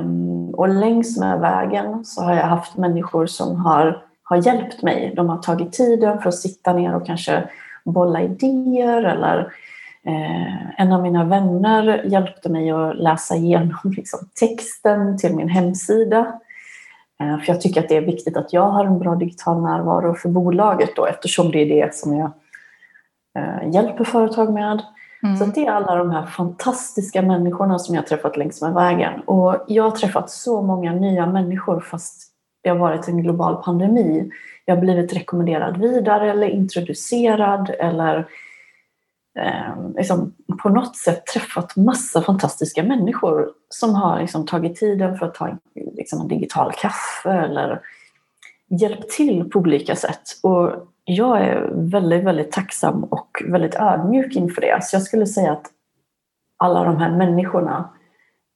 Um, 0.00 0.54
och 0.54 0.68
längs 0.68 1.18
med 1.18 1.40
vägen 1.40 2.04
så 2.04 2.22
har 2.22 2.34
jag 2.34 2.46
haft 2.46 2.76
människor 2.76 3.26
som 3.26 3.56
har, 3.56 4.02
har 4.22 4.46
hjälpt 4.46 4.82
mig. 4.82 5.12
De 5.16 5.28
har 5.28 5.38
tagit 5.38 5.72
tiden 5.72 6.18
för 6.18 6.28
att 6.28 6.38
sitta 6.38 6.72
ner 6.72 6.94
och 6.94 7.06
kanske 7.06 7.48
bolla 7.84 8.22
idéer 8.22 9.02
eller 9.02 9.38
eh, 10.06 10.80
en 10.80 10.92
av 10.92 11.02
mina 11.02 11.24
vänner 11.24 12.04
hjälpte 12.04 12.48
mig 12.48 12.70
att 12.70 12.96
läsa 12.96 13.36
igenom 13.36 13.78
liksom, 13.96 14.20
texten 14.40 15.18
till 15.18 15.36
min 15.36 15.48
hemsida. 15.48 16.40
Eh, 17.20 17.38
för 17.38 17.52
jag 17.52 17.60
tycker 17.60 17.80
att 17.80 17.88
det 17.88 17.96
är 17.96 18.06
viktigt 18.06 18.36
att 18.36 18.52
jag 18.52 18.68
har 18.70 18.84
en 18.84 18.98
bra 18.98 19.14
digital 19.14 19.62
närvaro 19.62 20.14
för 20.14 20.28
bolaget 20.28 20.96
då 20.96 21.06
eftersom 21.06 21.50
det 21.50 21.58
är 21.58 21.86
det 21.86 21.94
som 21.94 22.16
jag 22.16 22.32
hjälper 23.72 24.04
företag 24.04 24.52
med. 24.52 24.82
Mm. 25.22 25.36
Så 25.36 25.44
det 25.44 25.66
är 25.66 25.70
alla 25.70 25.94
de 25.94 26.10
här 26.10 26.26
fantastiska 26.26 27.22
människorna 27.22 27.78
som 27.78 27.94
jag 27.94 28.02
har 28.02 28.06
träffat 28.06 28.36
längs 28.36 28.62
med 28.62 28.74
vägen. 28.74 29.20
Och 29.20 29.64
jag 29.68 29.84
har 29.84 29.90
träffat 29.90 30.30
så 30.30 30.62
många 30.62 30.92
nya 30.92 31.26
människor 31.26 31.80
fast 31.80 32.30
det 32.62 32.70
har 32.70 32.76
varit 32.76 33.08
en 33.08 33.22
global 33.22 33.62
pandemi. 33.62 34.30
Jag 34.64 34.74
har 34.74 34.80
blivit 34.80 35.12
rekommenderad 35.12 35.76
vidare 35.76 36.30
eller 36.30 36.46
introducerad 36.46 37.70
eller 37.78 38.28
eh, 39.38 39.92
liksom 39.96 40.34
på 40.62 40.68
något 40.68 40.96
sätt 40.96 41.26
träffat 41.26 41.76
massa 41.76 42.22
fantastiska 42.22 42.82
människor 42.82 43.50
som 43.68 43.94
har 43.94 44.20
liksom 44.20 44.46
tagit 44.46 44.76
tiden 44.76 45.18
för 45.18 45.26
att 45.26 45.34
ta 45.34 45.58
liksom 45.74 46.20
en 46.20 46.28
digital 46.28 46.72
kaffe 46.72 47.30
eller 47.30 47.80
hjälpt 48.80 49.10
till 49.10 49.50
på 49.50 49.58
olika 49.58 49.96
sätt. 49.96 50.22
Och 50.42 50.70
jag 51.04 51.40
är 51.40 51.70
väldigt, 51.72 52.24
väldigt 52.24 52.52
tacksam 52.52 53.04
och 53.04 53.42
väldigt 53.44 53.74
ödmjuk 53.74 54.36
inför 54.36 54.60
det. 54.60 54.78
Så 54.82 54.96
jag 54.96 55.02
skulle 55.02 55.26
säga 55.26 55.52
att 55.52 55.66
alla 56.56 56.84
de 56.84 56.96
här 56.96 57.10
människorna 57.10 57.90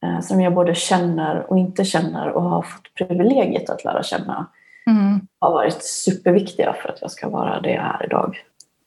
eh, 0.04 0.20
som 0.20 0.40
jag 0.40 0.54
både 0.54 0.74
känner 0.74 1.50
och 1.50 1.58
inte 1.58 1.84
känner 1.84 2.28
och 2.28 2.42
har 2.42 2.62
fått 2.62 2.94
privilegiet 2.94 3.70
att 3.70 3.84
lära 3.84 4.02
känna 4.02 4.46
mm. 4.86 5.20
har 5.40 5.50
varit 5.50 5.82
superviktiga 5.82 6.74
för 6.82 6.88
att 6.88 7.00
jag 7.00 7.10
ska 7.10 7.28
vara 7.28 7.60
det 7.60 7.70
jag 7.70 7.84
är 7.84 8.06
idag. 8.06 8.36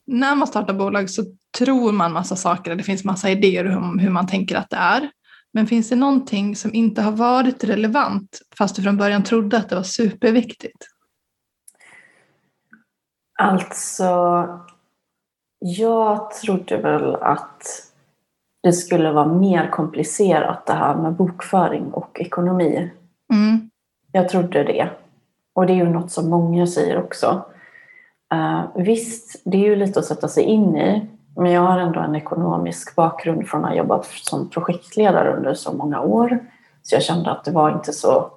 När 0.08 0.36
man 0.36 0.48
startar 0.48 0.74
bolag 0.74 1.10
så 1.10 1.24
tror 1.58 1.92
man 1.92 2.14
massa 2.14 2.36
saker, 2.36 2.76
det 2.76 2.84
finns 2.84 3.04
massa 3.04 3.30
idéer 3.30 3.78
om 3.78 4.00
hur 4.00 4.10
man 4.10 4.28
tänker 4.28 4.56
att 4.56 4.70
det 4.70 4.78
är. 4.78 5.10
Men 5.54 5.68
finns 5.68 5.90
det 5.90 5.96
någonting 5.96 6.56
som 6.56 6.74
inte 6.74 7.02
har 7.02 7.12
varit 7.12 7.64
relevant 7.64 8.40
fast 8.58 8.76
du 8.76 8.82
från 8.82 8.98
början 8.98 9.24
trodde 9.24 9.58
att 9.58 9.70
det 9.70 9.76
var 9.76 9.84
superviktigt? 9.84 10.88
Alltså, 13.42 14.48
jag 15.60 16.32
trodde 16.32 16.78
väl 16.78 17.16
att 17.16 17.64
det 18.64 18.74
skulle 18.74 19.12
vara 19.12 19.26
mer 19.26 19.70
komplicerat 19.70 20.66
det 20.66 20.74
här 20.74 20.96
med 20.96 21.14
bokföring 21.14 21.92
och 21.94 22.22
ekonomi. 22.22 22.92
Mm. 23.34 23.70
Jag 24.12 24.30
trodde 24.30 24.64
det. 24.64 24.90
Och 25.54 25.68
det 25.68 25.74
är 25.74 25.78
ju 25.78 25.90
något 25.90 26.12
som 26.12 26.30
många 26.30 26.68
säger 26.68 26.98
också. 26.98 27.46
Uh, 28.34 28.62
visst, 28.76 29.42
det 29.46 29.58
är 29.58 29.62
ju 29.70 29.76
lite 29.76 30.00
att 30.00 30.06
sätta 30.06 30.28
sig 30.28 30.44
in 30.44 30.78
i. 30.78 31.08
Men 31.36 31.52
jag 31.52 31.62
har 31.62 31.80
ändå 31.80 32.00
en 32.00 32.16
ekonomisk 32.16 32.96
bakgrund 32.96 33.48
från 33.48 33.66
att 33.66 33.70
ha 33.70 33.78
jobbat 33.78 34.06
som 34.06 34.50
projektledare 34.50 35.38
under 35.38 35.54
så 35.54 35.74
många 35.74 36.02
år. 36.02 36.40
Så 36.82 36.96
jag 36.96 37.04
kände 37.04 37.32
att 37.32 37.44
det 37.44 37.52
var 37.52 37.72
inte 37.72 37.94
så 37.94 38.32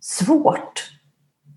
svårt 0.00 0.95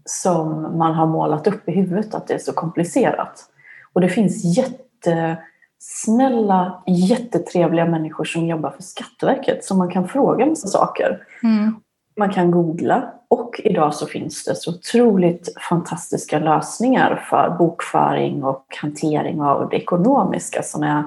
som 0.09 0.77
man 0.77 0.93
har 0.93 1.07
målat 1.07 1.47
upp 1.47 1.69
i 1.69 1.71
huvudet, 1.71 2.15
att 2.15 2.27
det 2.27 2.33
är 2.33 2.39
så 2.39 2.53
komplicerat. 2.53 3.45
Och 3.93 4.01
det 4.01 4.09
finns 4.09 4.57
jättesnälla, 4.57 6.83
jättetrevliga 6.87 7.85
människor 7.85 8.25
som 8.25 8.47
jobbar 8.47 8.71
för 8.71 8.83
Skatteverket 8.83 9.65
som 9.65 9.77
man 9.77 9.89
kan 9.89 10.07
fråga 10.07 10.45
massa 10.45 10.67
saker. 10.67 11.23
Mm. 11.43 11.75
Man 12.17 12.29
kan 12.29 12.51
googla 12.51 13.13
och 13.27 13.61
idag 13.63 13.93
så 13.93 14.05
finns 14.05 14.43
det 14.43 14.55
så 14.55 14.71
otroligt 14.71 15.53
fantastiska 15.69 16.39
lösningar 16.39 17.25
för 17.29 17.55
bokföring 17.59 18.43
och 18.43 18.65
hantering 18.81 19.41
av 19.41 19.69
det 19.69 19.77
ekonomiska 19.77 20.63
som 20.63 20.83
är 20.83 21.03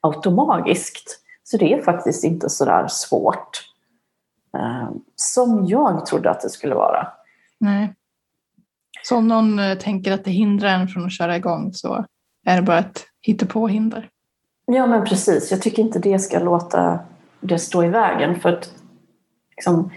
automagiskt. 0.00 1.20
Så 1.44 1.56
det 1.56 1.72
är 1.72 1.82
faktiskt 1.82 2.24
inte 2.24 2.50
så 2.50 2.64
där 2.64 2.86
svårt 2.88 3.60
eh, 4.54 4.88
som 5.16 5.66
jag 5.66 6.06
trodde 6.06 6.30
att 6.30 6.40
det 6.40 6.50
skulle 6.50 6.74
vara. 6.74 7.08
Nej. 7.58 7.94
Så 9.08 9.16
om 9.16 9.28
någon 9.28 9.58
eh, 9.58 9.78
tänker 9.78 10.12
att 10.12 10.24
det 10.24 10.30
hindrar 10.30 10.68
en 10.68 10.88
från 10.88 11.04
att 11.04 11.12
köra 11.12 11.36
igång 11.36 11.72
så 11.72 12.04
är 12.46 12.56
det 12.56 12.62
bara 12.62 12.78
ett 12.78 13.04
hittepåhinder. 13.22 14.08
Ja 14.66 14.86
men 14.86 15.04
precis, 15.04 15.50
jag 15.50 15.62
tycker 15.62 15.82
inte 15.82 15.98
det 15.98 16.18
ska 16.18 16.38
låta 16.38 16.98
det 17.40 17.58
stå 17.58 17.84
i 17.84 17.88
vägen 17.88 18.40
för 18.40 18.48
att 18.48 18.74
liksom, 19.56 19.90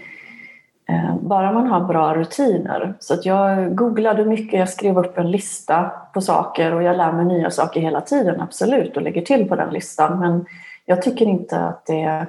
eh, 0.88 1.16
bara 1.20 1.52
man 1.52 1.66
har 1.66 1.84
bra 1.84 2.14
rutiner. 2.14 2.94
Så 3.00 3.14
att 3.14 3.26
jag 3.26 3.76
googlade 3.76 4.24
mycket, 4.24 4.58
jag 4.58 4.68
skrev 4.68 4.98
upp 4.98 5.18
en 5.18 5.30
lista 5.30 5.92
på 6.14 6.20
saker 6.20 6.74
och 6.74 6.82
jag 6.82 6.96
lär 6.96 7.12
mig 7.12 7.24
nya 7.24 7.50
saker 7.50 7.80
hela 7.80 8.00
tiden, 8.00 8.40
absolut, 8.40 8.96
och 8.96 9.02
lägger 9.02 9.22
till 9.22 9.48
på 9.48 9.56
den 9.56 9.72
listan. 9.72 10.18
Men 10.18 10.46
jag 10.84 11.02
tycker 11.02 11.26
inte 11.26 11.58
att 11.58 11.86
det, 11.86 12.26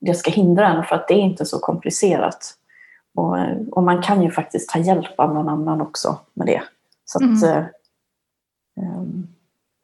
det 0.00 0.14
ska 0.14 0.30
hindra 0.30 0.68
en 0.68 0.84
för 0.84 0.96
att 0.96 1.08
det 1.08 1.14
är 1.14 1.22
inte 1.22 1.44
så 1.44 1.58
komplicerat. 1.58 2.54
Och, 3.14 3.36
och 3.70 3.82
man 3.82 4.02
kan 4.02 4.22
ju 4.22 4.30
faktiskt 4.30 4.70
ta 4.70 4.78
hjälp 4.78 5.20
av 5.20 5.34
någon 5.34 5.48
annan 5.48 5.80
också 5.80 6.18
med 6.34 6.46
det. 6.46 6.62
Så 7.04 7.18
att, 7.18 7.42
mm. 7.42 7.64
um, 8.80 9.28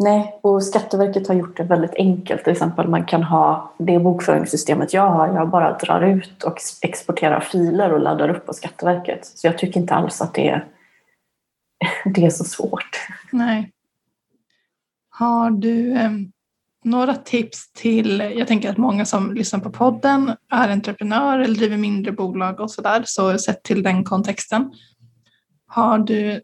Nej, 0.03 0.38
och 0.43 0.64
Skatteverket 0.64 1.29
har 1.29 1.35
gjort 1.35 1.57
det 1.57 1.62
väldigt 1.62 1.95
enkelt. 1.95 2.45
Till 2.45 2.53
exempel 2.53 2.88
man 2.88 3.05
kan 3.05 3.23
ha 3.23 3.73
det 3.79 3.99
bokföringssystemet 3.99 4.95
jag 4.95 5.11
har. 5.11 5.29
Jag 5.29 5.49
bara 5.49 5.79
drar 5.79 6.01
ut 6.01 6.43
och 6.43 6.59
exporterar 6.83 7.40
filer 7.40 7.93
och 7.93 8.01
laddar 8.01 8.29
upp 8.29 8.47
på 8.47 8.53
Skatteverket. 8.53 9.27
Så 9.27 9.47
jag 9.47 9.59
tycker 9.59 9.81
inte 9.81 9.95
alls 9.95 10.21
att 10.21 10.35
det 10.35 10.49
är, 10.49 10.66
det 12.05 12.27
är 12.27 12.31
så 12.31 12.45
svårt. 12.45 13.09
Nej. 13.33 13.73
Har 15.11 15.51
du 15.51 15.93
eh, 15.93 16.11
några 16.85 17.14
tips 17.14 17.73
till, 17.73 18.21
jag 18.37 18.49
tänker 18.49 18.71
att 18.71 18.77
många 18.77 19.05
som 19.05 19.35
lyssnar 19.35 19.61
på 19.61 19.71
podden 19.71 20.37
är 20.53 20.69
entreprenör 20.69 21.38
eller 21.38 21.55
driver 21.55 21.77
mindre 21.77 22.12
bolag 22.12 22.61
och 22.61 22.71
sådär, 22.71 23.03
så 23.07 23.38
sett 23.38 23.62
till 23.62 23.83
den 23.83 24.05
kontexten. 24.05 24.73
Har 25.66 25.99
du 25.99 26.40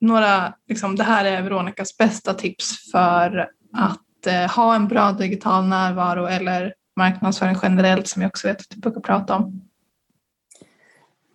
några, 0.00 0.54
liksom, 0.68 0.96
det 0.96 1.04
här 1.04 1.24
är 1.24 1.42
Veronikas 1.42 1.96
bästa 1.96 2.34
tips 2.34 2.90
för 2.92 3.50
att 3.72 4.26
eh, 4.26 4.56
ha 4.56 4.74
en 4.74 4.88
bra 4.88 5.12
digital 5.12 5.64
närvaro 5.64 6.26
eller 6.26 6.74
marknadsföring 6.96 7.56
generellt 7.62 8.08
som 8.08 8.22
jag 8.22 8.28
också 8.28 8.48
vet 8.48 8.60
att 8.60 8.70
du 8.70 8.80
brukar 8.80 9.00
prata 9.00 9.36
om? 9.36 9.62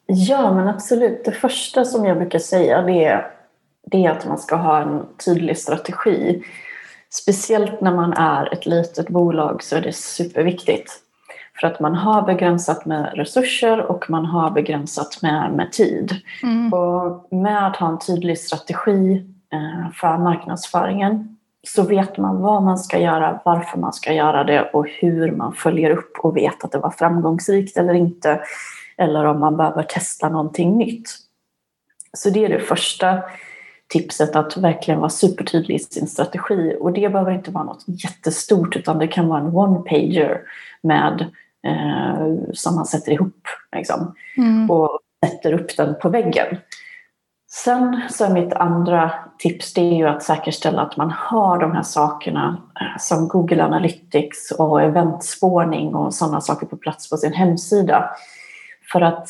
Ja, 0.06 0.54
men 0.54 0.68
absolut. 0.68 1.26
Det 1.26 1.32
första 1.32 1.86
som 1.86 2.06
jag 2.06 2.18
brukar 2.18 2.40
säga 2.40 2.82
det 2.82 3.06
är, 3.06 3.32
det 3.92 4.06
är 4.06 4.12
att 4.12 4.28
man 4.28 4.38
ska 4.38 4.56
ha 4.56 4.82
en 4.82 5.06
tydlig 5.26 5.58
strategi. 5.58 6.44
Speciellt 7.14 7.82
när 7.82 7.96
man 7.96 8.14
är 8.14 8.54
ett 8.54 8.66
litet 8.66 9.10
bolag 9.10 9.64
så 9.64 9.76
är 9.76 9.82
det 9.82 9.94
superviktigt. 9.94 10.92
För 11.60 11.68
att 11.68 11.80
man 11.80 11.96
har 11.96 12.22
begränsat 12.22 12.86
med 12.86 13.12
resurser 13.16 13.80
och 13.80 14.10
man 14.10 14.26
har 14.26 14.52
begränsat 14.52 15.22
med, 15.22 15.54
med 15.54 15.72
tid. 15.72 16.16
Mm. 16.44 16.74
Och 16.74 17.28
med 17.32 17.68
att 17.68 17.76
ha 17.76 17.88
en 17.88 18.00
tydlig 18.00 18.40
strategi 18.40 19.26
eh, 19.54 19.92
för 19.94 20.18
marknadsföringen 20.18 21.38
så 21.68 21.84
vet 21.84 22.18
man 22.18 22.42
vad 22.42 22.64
man 22.64 22.78
ska 22.78 23.00
göra, 23.00 23.40
varför 23.46 23.78
man 23.78 23.94
ska 23.94 24.14
göra 24.14 24.44
det 24.44 24.70
och 24.74 24.88
hur 24.88 25.32
man 25.32 25.54
följer 25.54 25.90
upp 25.90 26.18
och 26.20 26.38
vet 26.38 26.64
att 26.64 26.72
det 26.72 26.78
var 26.78 26.92
framgångsrikt 26.92 27.78
eller 27.78 27.94
inte. 27.94 28.42
Eller 28.98 29.26
om 29.26 29.40
man 29.40 29.58
behöver 29.58 29.84
testa 29.84 30.30
någonting 30.30 30.78
nytt. 30.78 31.10
Så 32.14 32.30
det 32.30 32.46
är 32.46 32.50
det 32.50 32.60
första 32.60 33.20
tipset, 33.92 34.36
att 34.36 34.58
verkligen 34.58 35.00
vara 35.00 35.10
supertydlig 35.10 35.76
i 35.76 35.80
sin 35.80 36.08
strategi. 36.08 36.78
Och 36.80 36.94
det 36.94 37.10
behöver 37.10 37.32
inte 37.32 37.52
vara 37.52 37.64
något 37.64 37.84
jättestort 37.88 38.76
utan 38.76 39.00
det 39.00 39.08
kan 39.08 39.28
vara 39.28 39.40
en 39.40 39.56
one-pager 39.56 40.42
med 40.82 41.22
eh, 41.68 42.28
som 42.54 42.76
man 42.76 42.86
sätter 42.86 43.12
ihop 43.12 43.48
liksom, 43.76 44.16
mm. 44.38 44.72
och 44.72 45.00
sätter 45.26 45.54
upp 45.54 45.78
den 45.78 45.96
på 46.02 46.10
väggen. 46.10 46.58
Sen 47.52 48.02
så 48.10 48.26
är 48.26 48.34
mitt 48.34 48.54
andra 48.54 49.12
tips 49.40 49.74
det 49.74 49.82
är 49.82 49.96
ju 49.96 50.08
att 50.08 50.24
säkerställa 50.24 50.82
att 50.82 50.98
man 50.98 51.12
har 51.12 51.60
de 51.60 51.72
här 51.72 51.84
sakerna 51.84 52.62
eh, 52.82 53.00
som 53.00 53.28
Google 53.28 53.64
Analytics 53.64 54.52
och 54.52 54.82
eventspårning 54.82 55.96
och 55.96 56.14
sådana 56.14 56.42
saker 56.42 56.66
på 56.66 56.78
plats 56.78 57.10
på 57.10 57.18
sin 57.18 57.34
hemsida. 57.34 58.10
För 58.92 59.02
att 59.02 59.30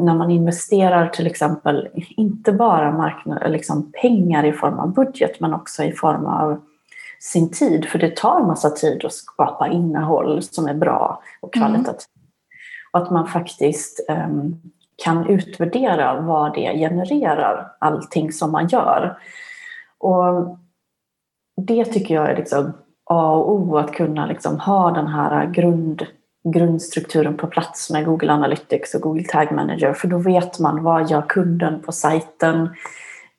när 0.00 0.14
man 0.14 0.30
investerar 0.30 1.08
till 1.08 1.26
exempel, 1.26 1.88
inte 2.16 2.52
bara 2.52 2.92
marknad, 2.92 3.52
liksom 3.52 3.92
pengar 3.92 4.44
i 4.44 4.52
form 4.52 4.78
av 4.78 4.94
budget 4.94 5.40
men 5.40 5.54
också 5.54 5.84
i 5.84 5.92
form 5.92 6.26
av 6.26 6.60
sin 7.20 7.50
tid, 7.50 7.84
för 7.84 7.98
det 7.98 8.16
tar 8.16 8.46
massa 8.46 8.70
tid 8.70 9.04
att 9.04 9.12
skapa 9.12 9.68
innehåll 9.68 10.42
som 10.42 10.66
är 10.66 10.74
bra 10.74 11.22
och 11.40 11.56
mm. 11.56 11.68
kvalitativt. 11.68 12.08
Mm. 12.16 12.28
Och 12.92 13.02
att 13.02 13.10
man 13.10 13.26
faktiskt 13.26 14.06
um, 14.08 14.60
kan 15.04 15.26
utvärdera 15.26 16.20
vad 16.20 16.54
det 16.54 16.78
genererar, 16.78 17.72
allting 17.78 18.32
som 18.32 18.52
man 18.52 18.68
gör. 18.68 19.18
Och 19.98 20.58
det 21.56 21.84
tycker 21.84 22.14
jag 22.14 22.30
är 22.30 22.36
liksom 22.36 22.72
A 23.04 23.32
och 23.32 23.52
O, 23.52 23.78
att 23.78 23.92
kunna 23.92 24.26
liksom 24.26 24.58
ha 24.60 24.90
den 24.90 25.06
här 25.06 25.46
grund, 25.46 26.06
grundstrukturen 26.44 27.36
på 27.36 27.46
plats 27.46 27.90
med 27.90 28.04
Google 28.04 28.32
Analytics 28.32 28.94
och 28.94 29.00
Google 29.00 29.24
Tag 29.24 29.52
Manager, 29.52 29.92
för 29.92 30.08
då 30.08 30.18
vet 30.18 30.58
man 30.58 30.82
vad 30.82 31.10
gör 31.10 31.22
kunden 31.22 31.80
på 31.80 31.92
sajten, 31.92 32.68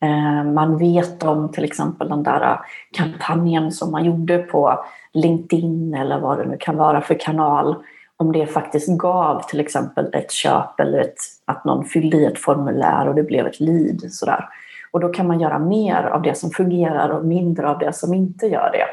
eh, 0.01 0.43
man 0.43 0.77
vet 0.77 1.23
om 1.23 1.51
till 1.51 1.63
exempel 1.63 2.09
den 2.09 2.23
där 2.23 2.41
eh, 2.41 2.57
kampanjen 2.91 3.71
som 3.71 3.91
man 3.91 4.05
gjorde 4.05 4.37
på 4.37 4.85
LinkedIn 5.13 5.93
eller 5.93 6.19
vad 6.19 6.37
det 6.37 6.45
nu 6.45 6.57
kan 6.59 6.77
vara 6.77 7.01
för 7.01 7.19
kanal. 7.19 7.75
Om 8.17 8.31
det 8.31 8.45
faktiskt 8.45 8.97
gav 8.97 9.41
till 9.47 9.59
exempel 9.59 10.13
ett 10.13 10.31
köp 10.31 10.79
eller 10.79 10.99
ett, 10.99 11.17
att 11.45 11.65
någon 11.65 11.85
fyllde 11.85 12.17
i 12.17 12.25
ett 12.25 12.39
formulär 12.39 13.07
och 13.07 13.15
det 13.15 13.23
blev 13.23 13.47
ett 13.47 13.59
lead. 13.59 14.01
Sådär. 14.11 14.49
Och 14.91 14.99
då 14.99 15.09
kan 15.09 15.27
man 15.27 15.39
göra 15.39 15.59
mer 15.59 16.03
av 16.03 16.21
det 16.21 16.37
som 16.37 16.49
fungerar 16.49 17.09
och 17.09 17.25
mindre 17.25 17.69
av 17.69 17.79
det 17.79 17.93
som 17.93 18.13
inte 18.13 18.47
gör 18.47 18.71
det. 18.71 18.85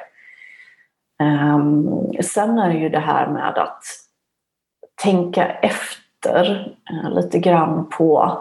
Um, 1.21 2.13
sen 2.23 2.59
är 2.59 2.69
det 2.69 2.79
ju 2.79 2.89
det 2.89 2.99
här 2.99 3.29
med 3.29 3.59
att 3.59 3.83
tänka 5.03 5.47
efter 5.47 6.75
uh, 6.93 7.11
lite 7.15 7.39
grann 7.39 7.89
på 7.99 8.39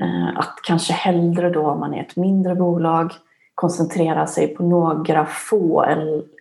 Eh, 0.00 0.38
att 0.38 0.54
kanske 0.62 0.92
hellre 0.92 1.50
då 1.50 1.66
om 1.66 1.80
man 1.80 1.94
är 1.94 2.02
ett 2.02 2.16
mindre 2.16 2.54
bolag 2.54 3.12
koncentrera 3.54 4.26
sig 4.26 4.48
på 4.48 4.62
några 4.62 5.26
få 5.26 5.82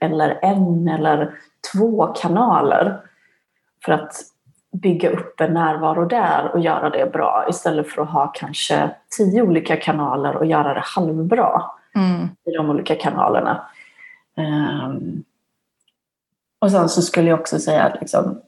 eller 0.02 0.40
en 0.42 0.88
eller 0.88 1.34
två 1.74 2.08
kanaler 2.08 2.98
för 3.86 3.92
att 3.92 4.14
bygga 4.72 5.10
upp 5.10 5.42
en 5.42 5.54
närvaro 5.54 6.06
där 6.06 6.52
och 6.54 6.60
göra 6.60 6.90
det 6.90 7.12
bra 7.14 7.46
istället 7.50 7.88
för 7.88 8.02
att 8.02 8.10
ha 8.10 8.28
kanske 8.28 8.90
tio 9.18 9.42
olika 9.42 9.76
kanaler 9.76 10.36
och 10.36 10.46
göra 10.46 10.74
det 10.74 10.84
halvbra 10.84 11.64
mm. 11.96 12.30
i 12.46 12.52
de 12.58 12.70
olika 12.70 12.96
kanalerna. 12.96 13.62
Um, 14.38 15.24
och 16.60 16.72
sen 16.72 16.90
så 16.90 17.02
skulle 17.02 17.30
jag 17.30 17.40
också 17.40 17.60
säga 17.60 17.84
att 17.84 18.02
liksom, 18.02 18.42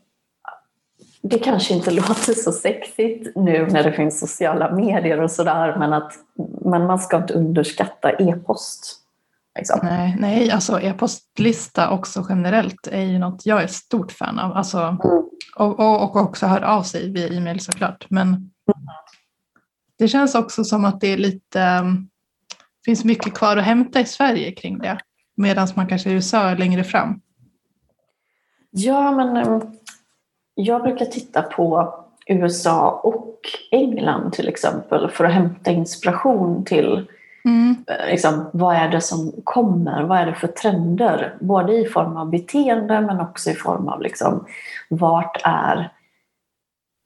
det 1.21 1.39
kanske 1.39 1.73
inte 1.73 1.91
låter 1.91 2.33
så 2.33 2.51
sexigt 2.51 3.35
nu 3.35 3.67
när 3.71 3.83
det 3.83 3.93
finns 3.93 4.19
sociala 4.19 4.75
medier 4.75 5.21
och 5.21 5.31
sådär, 5.31 5.75
men, 5.79 5.93
att, 5.93 6.13
men 6.65 6.85
man 6.85 6.99
ska 6.99 7.17
inte 7.17 7.33
underskatta 7.33 8.11
e-post. 8.11 8.97
Liksom. 9.55 9.79
Nej, 9.83 10.15
nej, 10.19 10.51
alltså 10.51 10.81
e-postlista 10.81 11.89
också 11.89 12.25
generellt 12.29 12.87
är 12.87 13.01
ju 13.01 13.19
något 13.19 13.45
jag 13.45 13.63
är 13.63 13.67
stort 13.67 14.11
fan 14.11 14.39
av. 14.39 14.53
Alltså, 14.53 14.77
mm. 14.77 14.97
och, 15.55 15.79
och, 15.79 16.03
och, 16.03 16.15
också 16.15 16.45
hör 16.45 16.61
av 16.61 16.83
sig 16.83 17.11
via 17.11 17.27
e-mail 17.27 17.59
såklart. 17.59 18.05
Men 18.09 18.27
mm. 18.27 18.49
det 19.97 20.07
känns 20.07 20.35
också 20.35 20.63
som 20.63 20.85
att 20.85 21.01
det 21.01 21.07
är 21.07 21.17
lite, 21.17 21.83
finns 22.85 23.03
mycket 23.03 23.33
kvar 23.33 23.57
att 23.57 23.63
hämta 23.63 23.99
i 23.99 24.05
Sverige 24.05 24.51
kring 24.51 24.79
det. 24.79 24.97
Medan 25.37 25.67
man 25.75 25.87
kanske 25.87 26.09
i 26.09 26.13
USA 26.13 26.49
är 26.49 26.57
längre 26.57 26.83
fram. 26.83 27.21
Ja, 28.71 29.11
men 29.11 29.47
um, 29.47 29.61
jag 30.55 30.83
brukar 30.83 31.05
titta 31.05 31.41
på 31.41 31.95
USA 32.25 33.01
och 33.03 33.39
England 33.71 34.33
till 34.33 34.47
exempel 34.47 35.09
för 35.09 35.25
att 35.25 35.33
hämta 35.33 35.71
inspiration 35.71 36.65
till 36.65 37.07
mm. 37.45 37.75
Eh, 37.87 38.11
liksom, 38.11 38.49
vad 38.53 38.75
är 38.75 38.89
det 38.89 39.01
som 39.01 39.31
kommer, 39.43 40.03
vad 40.03 40.17
är 40.17 40.25
det 40.25 40.35
för 40.35 40.47
trender? 40.47 41.35
Både 41.39 41.73
i 41.73 41.85
form 41.85 42.17
av 42.17 42.29
beteende 42.29 43.01
men 43.01 43.19
också 43.19 43.49
i 43.49 43.53
form 43.53 43.87
av 43.87 44.01
liksom, 44.01 44.45
vart 44.89 45.41
är 45.43 45.91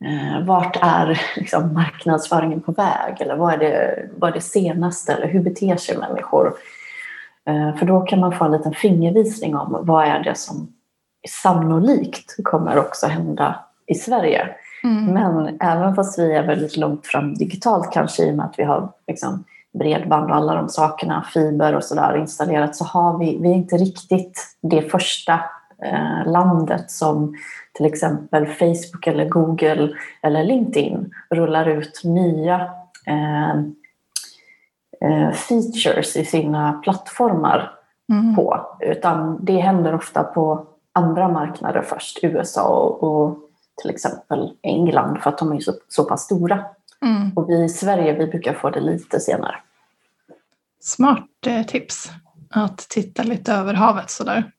eh, 0.05 0.45
vart 0.45 0.77
är 0.81 1.21
liksom, 1.35 1.73
marknadsföringen 1.73 2.61
på 2.61 2.71
väg? 2.71 3.21
Eller 3.21 3.35
vad 3.35 3.53
är, 3.53 3.57
det, 3.57 4.09
vad 4.17 4.29
är 4.29 4.33
det 4.33 4.41
senaste? 4.41 5.13
Eller 5.13 5.27
hur 5.27 5.43
beter 5.43 5.75
sig 5.75 5.97
människor? 5.97 6.53
Eh, 7.47 7.75
för 7.75 7.85
då 7.85 8.01
kan 8.01 8.19
man 8.19 8.31
få 8.31 8.45
en 8.45 8.51
liten 8.51 8.73
fingervisning 8.73 9.55
om 9.55 9.77
vad 9.81 10.05
är 10.05 10.19
det 10.19 10.35
som 10.35 10.74
sannolikt 11.29 12.35
kommer 12.43 12.77
också 12.77 13.07
hända 13.07 13.55
i 13.87 13.95
Sverige. 13.95 14.49
Mm. 14.83 15.05
Men 15.05 15.57
även 15.61 15.95
fast 15.95 16.19
vi 16.19 16.33
är 16.33 16.43
väldigt 16.43 16.77
långt 16.77 17.07
fram 17.07 17.33
digitalt 17.33 17.91
kanske 17.93 18.23
i 18.23 18.31
och 18.31 18.35
med 18.35 18.45
att 18.45 18.59
vi 18.59 18.63
har 18.63 18.91
liksom 19.07 19.43
bredband 19.79 20.29
och 20.29 20.35
alla 20.35 20.55
de 20.55 20.69
sakerna, 20.69 21.25
fiber 21.33 21.75
och 21.75 21.83
sådär 21.83 22.17
installerat 22.17 22.75
så 22.75 22.85
har 22.85 23.17
vi, 23.17 23.37
vi 23.41 23.49
är 23.49 23.55
inte 23.55 23.77
riktigt 23.77 24.57
det 24.61 24.81
första 24.81 25.33
eh, 25.83 26.31
landet 26.31 26.91
som 26.91 27.35
till 27.73 27.85
exempel 27.85 28.45
Facebook 28.47 29.07
eller 29.07 29.29
Google 29.29 29.89
eller 30.21 30.43
LinkedIn 30.43 31.11
rullar 31.29 31.65
ut 31.65 32.01
nya 32.03 32.69
eh, 33.07 33.55
eh, 35.01 35.31
features 35.31 36.15
i 36.17 36.25
sina 36.25 36.73
plattformar 36.73 37.71
mm. 38.11 38.35
på. 38.35 38.77
Utan 38.79 39.45
det 39.45 39.59
händer 39.59 39.95
ofta 39.95 40.23
på 40.23 40.65
andra 40.95 41.27
marknader 41.27 41.81
först. 41.81 42.19
USA 42.23 42.67
och, 42.67 43.03
och 43.03 43.37
till 43.81 43.89
exempel 43.89 44.53
England 44.61 45.17
för 45.21 45.29
att 45.29 45.37
de 45.37 45.51
är 45.51 45.59
så, 45.59 45.73
så 45.87 46.03
pass 46.03 46.23
stora. 46.23 46.65
Mm. 47.01 47.31
Och 47.35 47.49
vi 47.49 47.63
i 47.63 47.69
Sverige 47.69 48.13
vi 48.13 48.27
brukar 48.27 48.53
få 48.53 48.69
det 48.69 48.79
lite 48.79 49.19
senare. 49.19 49.55
Smart 50.79 51.29
eh, 51.47 51.65
tips 51.65 52.11
att 52.49 52.77
titta 52.77 53.23
lite 53.23 53.53
över 53.53 53.73
havet 53.73 54.09
sådär. 54.09 54.51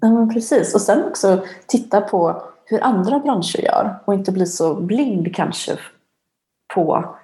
Ja, 0.00 0.28
precis. 0.32 0.74
Och 0.74 0.80
sen 0.80 1.04
också 1.04 1.44
titta 1.66 2.00
på 2.00 2.42
hur 2.64 2.84
andra 2.84 3.18
branscher 3.18 3.58
gör 3.64 3.98
och 4.04 4.14
inte 4.14 4.32
bli 4.32 4.46
så 4.46 4.74
blind 4.74 5.34
kanske 5.34 5.78
på 6.74 7.16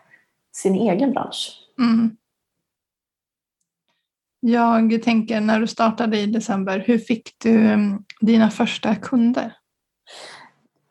sin 0.52 0.74
egen 0.74 1.12
bransch. 1.12 1.59
Mm. 1.78 2.16
Jag 4.40 5.03
tänker 5.03 5.40
när 5.40 5.61
du 5.61 5.66
startade 5.66 6.18
i 6.18 6.26
december, 6.26 6.85
hur 6.87 6.98
fick 6.98 7.35
du 7.38 7.72
mm, 7.72 8.05
dina 8.20 8.50
första 8.50 8.94
kunder? 8.94 9.53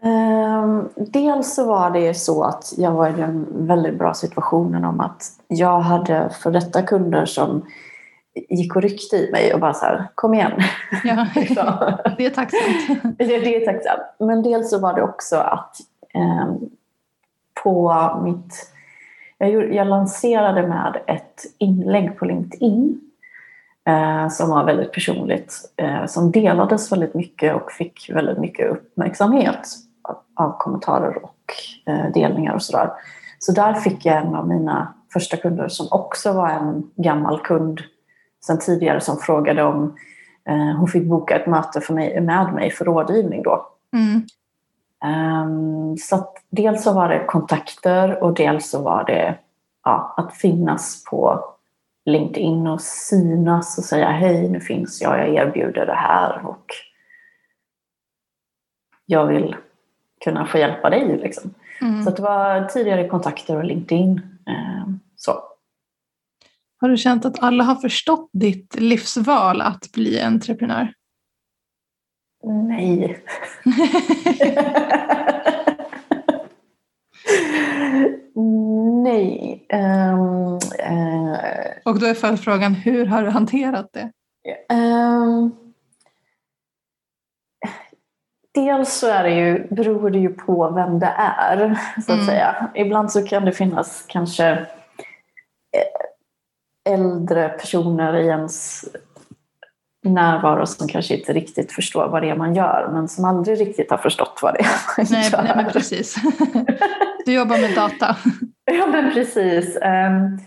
Um, 0.02 0.90
dels 0.96 1.56
så 1.56 1.68
var 1.68 1.92
det 1.92 2.14
så 2.14 2.44
att 2.44 2.74
jag 2.78 2.92
var 2.92 3.10
i 3.10 3.14
den 3.14 3.48
väldigt 3.68 3.98
bra 3.98 4.14
situationen 4.14 4.86
om 4.86 5.00
att 5.00 5.24
jag 5.48 5.80
hade 5.80 6.30
för 6.30 6.52
detta 6.52 6.82
kunder 6.82 7.26
som 7.26 7.66
gick 8.50 8.76
och 8.76 8.82
ryckte 8.82 9.16
i 9.16 9.32
mig 9.32 9.54
och 9.54 9.60
bara 9.60 9.74
så 9.74 9.86
här, 9.86 10.08
kom 10.16 10.34
igen. 10.34 10.52
Ja, 11.04 11.28
det 12.18 12.26
är 12.26 12.30
tacksamt. 12.30 13.04
det, 13.18 13.26
det 13.26 13.56
är 13.56 13.66
tacksamt. 13.66 14.02
Men 14.20 14.44
dels 14.44 14.70
så 14.70 14.80
var 14.80 14.94
det 14.94 15.02
också 15.02 15.36
att 15.36 15.76
eh, 16.14 16.54
på 17.64 17.94
mitt... 18.24 18.74
Jag, 19.38 19.74
jag 19.74 19.88
lanserade 19.88 20.68
med 20.68 21.02
ett 21.08 21.42
inlägg 21.58 22.18
på 22.18 22.26
LinkedIn 22.26 23.09
som 24.32 24.50
var 24.50 24.64
väldigt 24.64 24.92
personligt, 24.92 25.74
eh, 25.78 26.06
som 26.06 26.32
delades 26.32 26.92
väldigt 26.92 27.14
mycket 27.14 27.56
och 27.56 27.72
fick 27.72 28.10
väldigt 28.10 28.38
mycket 28.38 28.72
uppmärksamhet 28.72 29.68
av, 30.36 30.58
kommentarer 30.58 31.24
och 31.24 31.54
eh, 31.86 32.12
delningar 32.14 32.54
och 32.54 32.62
sådär. 32.62 32.90
Så 33.40 33.52
där 33.52 33.74
fick 33.74 34.06
jag 34.06 34.18
en 34.18 34.36
av 34.36 34.48
mina 34.48 34.94
första 35.14 35.38
kunder 35.38 35.68
som 35.68 35.88
också 35.92 36.34
var 36.34 36.50
en 36.50 36.92
gammal 36.96 37.40
kund 37.40 37.82
sen 38.46 38.60
tidigare 38.60 39.02
som 39.02 39.18
frågade 39.18 39.64
om 39.64 39.96
eh, 40.50 40.78
hon 40.78 40.88
fick 40.88 41.04
boka 41.04 41.36
ett 41.36 41.48
möte 41.48 41.82
för 41.82 41.94
mig, 41.94 42.22
med 42.22 42.54
mig 42.54 42.72
för 42.72 42.86
rådgivning 42.86 43.44
då. 43.44 43.68
Mm. 43.94 44.24
Um, 45.06 45.98
så 45.98 46.34
dels 46.50 46.84
så 46.84 46.94
var 46.94 47.10
det 47.10 47.26
kontakter 47.26 48.24
och 48.24 48.34
dels 48.34 48.70
så 48.70 48.82
var 48.82 49.04
det 49.04 49.38
ja, 49.86 50.14
att 50.18 50.34
finnas 50.34 51.04
på 51.10 51.44
LinkedIn 52.10 52.68
och 52.68 52.82
synas 52.82 53.78
och 53.78 53.84
säga 53.84 54.10
hej, 54.10 54.50
nu 54.50 54.60
finns 54.60 55.02
jag, 55.02 55.20
jag 55.20 55.36
erbjuder 55.36 55.86
det 55.86 55.96
här 55.96 56.46
och 56.46 56.66
jag 59.06 59.26
vill 59.26 59.56
kunna 60.24 60.46
få 60.46 60.58
hjälpa 60.58 60.90
dig. 60.90 61.18
Liksom. 61.18 61.54
Mm. 61.82 62.04
Så 62.04 62.12
det 62.12 62.22
var 62.22 62.66
tidigare 62.66 63.08
kontakter 63.08 63.58
och 63.58 63.64
LinkedIn. 63.64 64.22
Um, 64.46 65.00
så. 65.16 65.44
Har 66.82 66.90
du 66.90 66.98
känt 66.98 67.26
att 67.26 67.44
alla 67.44 67.64
har 67.64 67.76
förstått 67.76 68.30
ditt 68.34 68.80
livsval 68.80 69.62
att 69.62 69.92
bli 69.92 70.22
entreprenör? 70.22 70.94
Nej. 72.44 73.24
Nej. 79.04 79.66
Um, 79.74 80.60
uh, 80.90 81.38
Och 81.86 82.00
då 82.00 82.06
är 82.06 82.14
följdfrågan, 82.14 82.74
hur 82.74 83.06
har 83.06 83.24
du 83.24 83.30
hanterat 83.30 83.90
det? 83.94 84.12
Um, 84.76 85.56
dels 88.54 88.94
så 88.94 89.08
är 89.08 89.24
det 89.24 89.36
ju, 89.36 89.68
beror 89.70 90.10
det 90.10 90.20
ju 90.20 90.30
på 90.30 90.72
vem 90.72 91.00
det 91.00 91.14
är, 91.18 91.80
så 91.96 92.12
att 92.12 92.18
mm. 92.18 92.26
säga. 92.26 92.72
Ibland 92.76 93.12
så 93.12 93.26
kan 93.26 93.46
det 93.46 93.52
finnas 93.52 94.06
kanske 94.08 94.66
äldre 96.90 97.50
personer 97.50 98.18
i 98.18 98.28
ens 98.28 98.86
närvaro 100.04 100.66
som 100.66 100.88
kanske 100.88 101.16
inte 101.16 101.34
riktigt 101.34 101.72
förstår 101.72 102.08
vad 102.08 102.22
det 102.22 102.30
är 102.30 102.36
man 102.36 102.56
gör 102.56 102.90
men 102.94 103.08
som 103.08 103.26
aldrig 103.26 103.60
riktigt 103.60 103.92
har 103.92 103.98
förstått 103.98 104.40
vad 104.42 104.54
det 104.54 104.60
är 104.60 104.98
man 104.98 105.06
nej, 105.12 105.30
gör. 105.32 105.44
Nej, 105.44 105.54
men 105.56 105.72
precis. 105.72 106.16
Du 107.30 107.36
jobbar 107.36 107.62
med 107.62 107.76
data. 107.76 108.18
Ja, 108.72 108.88
men 108.88 109.14
precis. 109.14 109.78
Ehm, 109.82 110.38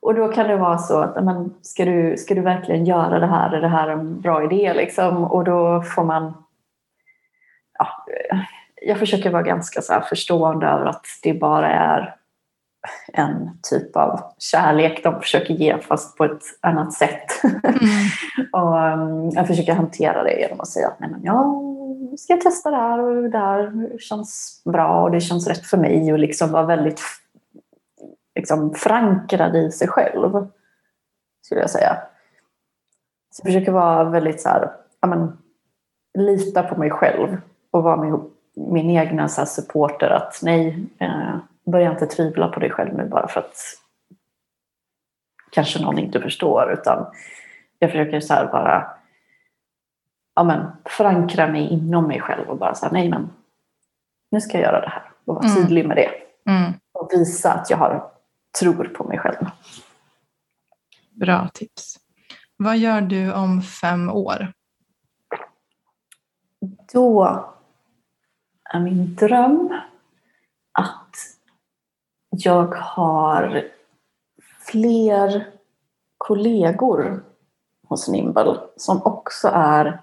och 0.00 0.14
då 0.14 0.28
kan 0.28 0.48
det 0.48 0.56
vara 0.56 0.78
så 0.78 1.00
att 1.00 1.24
men, 1.24 1.54
ska, 1.62 1.84
du, 1.84 2.16
ska 2.16 2.34
du 2.34 2.40
verkligen 2.40 2.84
göra 2.84 3.18
det 3.18 3.26
här? 3.26 3.52
Är 3.52 3.60
det 3.60 3.68
här 3.68 3.88
en 3.88 4.20
bra 4.20 4.44
idé? 4.44 4.74
Liksom? 4.74 5.24
Och 5.24 5.44
då 5.44 5.82
får 5.82 6.04
man... 6.04 6.44
Ja, 7.78 7.88
jag 8.82 8.98
försöker 8.98 9.30
vara 9.30 9.42
ganska 9.42 9.82
så 9.82 10.00
förstående 10.00 10.66
över 10.66 10.86
att 10.86 11.06
det 11.22 11.34
bara 11.34 11.70
är 11.70 12.14
en 13.12 13.50
typ 13.70 13.96
av 13.96 14.20
kärlek 14.38 15.00
de 15.02 15.20
försöker 15.20 15.54
ge 15.54 15.78
fast 15.78 16.16
på 16.16 16.24
ett 16.24 16.42
annat 16.60 16.92
sätt. 16.92 17.44
Mm. 17.44 17.62
och 18.52 18.76
um, 18.76 19.30
jag 19.30 19.46
försöker 19.46 19.74
hantera 19.74 20.22
det 20.22 20.40
genom 20.40 20.60
att 20.60 20.68
säga 20.68 20.88
att 20.88 21.00
Nej, 21.00 21.10
men 21.10 21.24
jag 21.24 21.66
ska 22.18 22.36
testa 22.36 22.70
det 22.70 22.76
här 22.76 22.98
och 22.98 23.30
det 23.30 23.38
här 23.38 23.98
känns 23.98 24.62
bra 24.64 25.02
och 25.02 25.10
det 25.10 25.20
känns 25.20 25.46
rätt 25.46 25.66
för 25.66 25.76
mig 25.76 26.12
och 26.12 26.18
liksom 26.18 26.52
vara 26.52 26.66
väldigt 26.66 27.00
liksom, 28.34 28.74
förankrad 28.74 29.56
i 29.56 29.70
sig 29.70 29.88
själv. 29.88 30.46
Skulle 31.42 31.60
jag 31.60 31.70
säga. 31.70 31.96
Så 33.30 33.40
jag 33.44 33.52
försöker 33.52 33.72
vara 33.72 34.04
väldigt 34.04 34.40
så 34.40 34.48
här, 34.48 34.70
ja, 35.00 35.08
men, 35.08 35.38
lita 36.18 36.62
på 36.62 36.78
mig 36.78 36.90
själv 36.90 37.36
och 37.70 37.82
vara 37.82 37.96
min, 37.96 38.30
min 38.54 38.90
egna 38.90 39.28
så 39.28 39.46
supporter 39.46 40.10
att 40.10 40.40
nej, 40.42 40.86
eh, 40.98 41.36
börja 41.66 41.92
inte 41.92 42.06
tvivla 42.06 42.48
på 42.48 42.60
dig 42.60 42.70
själv 42.70 42.94
nu 42.94 43.08
bara 43.08 43.28
för 43.28 43.40
att 43.40 43.56
kanske 45.50 45.82
någon 45.82 45.98
inte 45.98 46.20
förstår 46.20 46.72
utan 46.72 47.06
jag 47.78 47.90
försöker 47.90 48.20
så 48.20 48.34
här 48.34 48.46
bara 48.46 48.90
ja, 50.34 50.44
men, 50.44 50.66
förankra 50.84 51.46
mig 51.46 51.68
inom 51.68 52.08
mig 52.08 52.20
själv 52.20 52.48
och 52.48 52.58
bara 52.58 52.74
säga 52.74 52.92
nej 52.92 53.08
men 53.08 53.30
nu 54.30 54.40
ska 54.40 54.52
jag 54.52 54.62
göra 54.62 54.80
det 54.80 54.88
här 54.88 55.10
och 55.24 55.34
vara 55.34 55.44
mm. 55.46 55.56
tydlig 55.56 55.86
med 55.86 55.96
det. 55.96 56.10
Mm. 56.50 56.72
Och 56.92 57.10
visa 57.12 57.52
att 57.52 57.70
jag 57.70 57.76
har 57.76 58.10
tror 58.60 58.84
på 58.84 59.04
mig 59.04 59.18
själv. 59.18 59.46
Bra 61.10 61.48
tips. 61.54 61.96
Vad 62.56 62.78
gör 62.78 63.00
du 63.00 63.32
om 63.32 63.62
fem 63.62 64.10
år? 64.10 64.52
Då 66.92 67.44
är 68.64 68.80
min 68.80 69.14
dröm 69.14 69.80
jag 72.44 72.74
har 72.74 73.64
fler 74.66 75.46
kollegor 76.18 77.22
hos 77.88 78.08
Nimble 78.08 78.56
som 78.76 79.02
också 79.02 79.48
är 79.52 80.00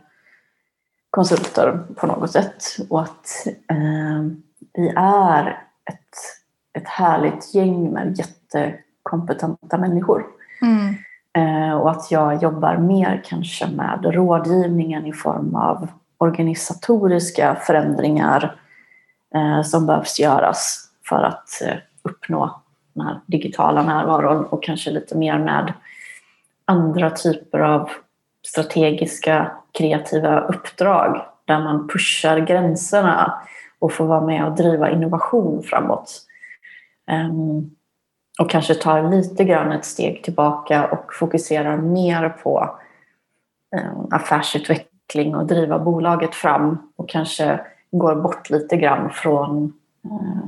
konsulter 1.09 1.83
på 1.95 2.07
något 2.07 2.31
sätt 2.31 2.63
och 2.89 3.01
att 3.01 3.47
eh, 3.47 4.23
vi 4.73 4.93
är 4.95 5.47
ett, 5.85 6.17
ett 6.73 6.87
härligt 6.87 7.55
gäng 7.55 7.89
med 7.89 8.17
jättekompetenta 8.17 9.77
människor. 9.77 10.25
Mm. 10.61 10.95
Eh, 11.37 11.73
och 11.73 11.91
att 11.91 12.11
jag 12.11 12.43
jobbar 12.43 12.77
mer 12.77 13.23
kanske 13.25 13.67
med 13.67 14.05
rådgivningen 14.05 15.05
i 15.05 15.13
form 15.13 15.55
av 15.55 15.87
organisatoriska 16.17 17.55
förändringar 17.55 18.59
eh, 19.35 19.61
som 19.61 19.85
behövs 19.85 20.19
göras 20.19 20.89
för 21.09 21.23
att 21.23 21.61
eh, 21.61 21.75
uppnå 22.03 22.61
den 22.93 23.05
här 23.05 23.19
digitala 23.25 23.83
närvaron 23.83 24.45
och 24.45 24.63
kanske 24.63 24.91
lite 24.91 25.17
mer 25.17 25.39
med 25.39 25.73
andra 26.65 27.09
typer 27.09 27.59
av 27.59 27.89
strategiska 28.47 29.51
kreativa 29.71 30.39
uppdrag 30.39 31.25
där 31.45 31.59
man 31.59 31.87
pushar 31.87 32.39
gränserna 32.39 33.41
och 33.79 33.93
får 33.93 34.05
vara 34.05 34.21
med 34.21 34.45
och 34.45 34.55
driva 34.55 34.91
innovation 34.91 35.63
framåt. 35.63 36.21
Um, 37.11 37.75
och 38.39 38.49
kanske 38.49 38.75
tar 38.75 39.11
lite 39.11 39.43
grann 39.43 39.71
ett 39.71 39.85
steg 39.85 40.23
tillbaka 40.23 40.85
och 40.85 41.13
fokuserar 41.13 41.77
mer 41.77 42.29
på 42.29 42.77
um, 43.75 44.07
affärsutveckling 44.11 45.35
och 45.35 45.45
driva 45.45 45.79
bolaget 45.79 46.35
fram 46.35 46.91
och 46.95 47.09
kanske 47.09 47.59
går 47.91 48.15
bort 48.15 48.49
lite 48.49 48.77
grann 48.77 49.09
från 49.09 49.73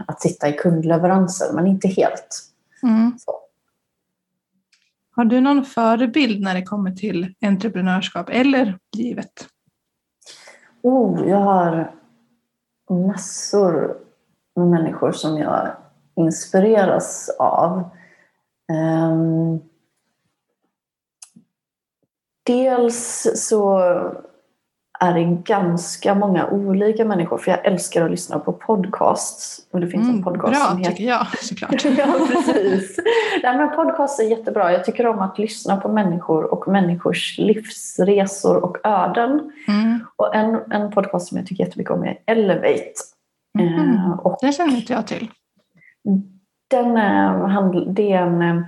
att 0.07 0.21
sitta 0.21 0.49
i 0.49 0.53
kundleveranser, 0.53 1.53
men 1.53 1.67
inte 1.67 1.87
helt. 1.87 2.41
Mm. 2.83 3.17
Har 5.15 5.25
du 5.25 5.41
någon 5.41 5.65
förebild 5.65 6.43
när 6.43 6.55
det 6.55 6.63
kommer 6.63 6.91
till 6.91 7.33
entreprenörskap 7.41 8.29
eller 8.29 8.79
livet? 8.97 9.47
Oh, 10.81 11.29
jag 11.29 11.37
har 11.37 11.95
massor 12.89 13.97
med 14.55 14.67
människor 14.67 15.11
som 15.11 15.37
jag 15.37 15.75
inspireras 16.15 17.29
av. 17.39 17.89
Um, 18.71 19.61
dels 22.43 23.27
så 23.35 23.81
är 24.99 25.13
det 25.13 25.23
ganska 25.23 26.15
många 26.15 26.47
olika 26.47 27.05
människor. 27.05 27.37
För 27.37 27.51
jag 27.51 27.65
älskar 27.65 28.05
att 28.05 28.11
lyssna 28.11 28.39
på 28.39 28.53
podcasts. 28.53 29.67
Och 29.71 29.79
det 29.79 29.87
finns 29.87 30.03
mm, 30.03 30.15
en 30.15 30.23
podcast 30.23 30.53
bra, 30.53 30.69
som 30.69 30.77
heter... 30.77 30.91
tycker 30.91 31.03
jag 31.03 31.27
såklart. 31.39 31.85
ja, 31.97 32.07
precis. 32.27 32.99
Nej, 33.43 33.57
men 33.57 33.75
podcast 33.75 34.19
är 34.19 34.23
jättebra. 34.23 34.71
Jag 34.71 34.85
tycker 34.85 35.07
om 35.07 35.19
att 35.19 35.39
lyssna 35.39 35.77
på 35.77 35.89
människor 35.89 36.43
och 36.53 36.67
människors 36.67 37.37
livsresor 37.37 38.57
och 38.63 38.77
öden. 38.83 39.51
Mm. 39.67 39.99
Och 40.15 40.35
en, 40.35 40.59
en 40.71 40.91
podcast 40.91 41.27
som 41.27 41.37
jag 41.37 41.47
tycker 41.47 41.63
jättemycket 41.63 41.93
om 41.93 42.03
är 42.03 42.17
Elevate. 42.25 42.93
Mm. 43.59 43.95
Eh, 43.95 44.11
och 44.11 44.37
det 44.41 44.51
känner 44.51 44.75
inte 44.75 44.93
jag 44.93 45.07
till. 45.07 45.29
Den, 46.69 46.97
eh, 46.97 47.71
det 47.87 48.11
är 48.11 48.21
en 48.21 48.41
Eh, 48.41 48.61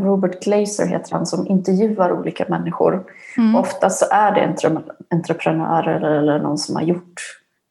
Robert 0.00 0.44
Glazer 0.44 0.86
heter 0.86 1.12
han 1.12 1.26
som 1.26 1.46
intervjuar 1.46 2.12
olika 2.12 2.44
människor. 2.48 3.04
Mm. 3.36 3.56
Ofta 3.56 3.90
så 3.90 4.06
är 4.10 4.32
det 4.34 4.68
entreprenörer 5.10 6.00
eller 6.00 6.38
någon 6.38 6.58
som 6.58 6.76
har 6.76 6.82
gjort 6.82 7.20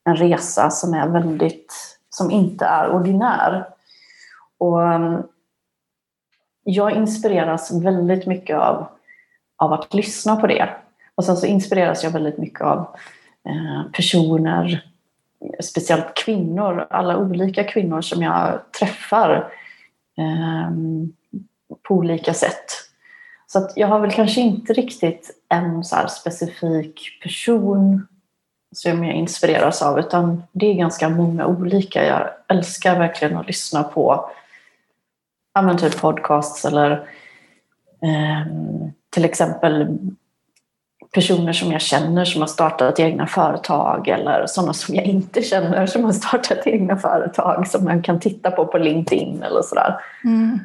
en 0.06 0.16
resa 0.16 0.70
som 0.70 0.94
är 0.94 1.08
väldigt, 1.08 1.74
som 2.10 2.32
inte 2.32 2.66
är 2.66 2.90
ordinär. 2.92 3.68
Och 4.58 4.84
ehm, 4.84 5.24
jag 6.64 6.92
inspireras 6.92 7.72
väldigt 7.72 8.28
mycket 8.28 8.58
av, 8.58 8.88
av 9.58 9.74
att 9.74 9.94
lyssna 9.94 10.36
på 10.36 10.48
det. 10.48 10.70
Och 11.16 11.26
sen 11.26 11.38
så 11.38 11.46
inspireras 11.46 12.04
jag 12.04 12.12
väldigt 12.12 12.38
mycket 12.38 12.62
av 12.62 12.80
eh, 13.46 13.92
personer, 13.94 14.86
speciellt 15.64 16.14
kvinnor, 16.14 16.88
alla 16.90 17.18
olika 17.18 17.64
kvinnor 17.64 18.02
som 18.02 18.22
jag 18.22 18.60
träffar. 18.80 19.54
Um, 20.18 21.14
på 21.84 21.96
olika 21.96 22.34
sätt. 22.34 22.66
Så 23.48 23.60
att 23.60 23.74
jag 23.76 23.88
har 23.88 24.00
väl 24.00 24.12
kanske 24.12 24.42
inte 24.42 24.74
riktigt 24.74 25.32
en 25.50 25.84
så 25.84 25.96
specifik 26.08 27.20
person 27.24 28.08
som 28.76 29.04
jag 29.04 29.16
inspireras 29.16 29.82
av 29.82 30.00
utan 30.00 30.44
det 30.52 30.66
är 30.66 30.74
ganska 30.74 31.10
många 31.10 31.46
olika. 31.46 32.06
Jag 32.06 32.30
älskar 32.48 33.00
verkligen 33.00 33.38
att 33.38 33.48
lyssna 33.48 33.84
på 33.84 34.30
ja, 35.54 35.78
typ 35.78 36.02
podcasts 36.02 36.66
eller 36.66 36.92
eh, 38.02 38.54
till 39.10 39.26
exempel 39.26 39.98
personer 41.14 41.54
som 41.54 41.72
jag 41.72 41.82
känner 41.82 42.26
som 42.26 42.42
har 42.42 42.48
startat 42.48 43.00
egna 43.00 43.28
företag 43.28 44.08
eller 44.08 44.46
sådana 44.48 44.74
som 44.74 44.96
jag 44.96 45.06
inte 45.06 45.42
känner 45.42 45.86
som 45.86 46.04
har 46.04 46.12
startat 46.12 46.68
egna 46.68 46.98
företag 46.98 47.68
som 47.68 47.84
man 47.84 48.02
kan 48.02 48.20
titta 48.20 48.52
på 48.52 48.66
på 48.66 48.78
LinkedIn 48.78 49.44
eller 49.44 49.62
sådär. 49.62 49.96
Mm. 50.24 50.60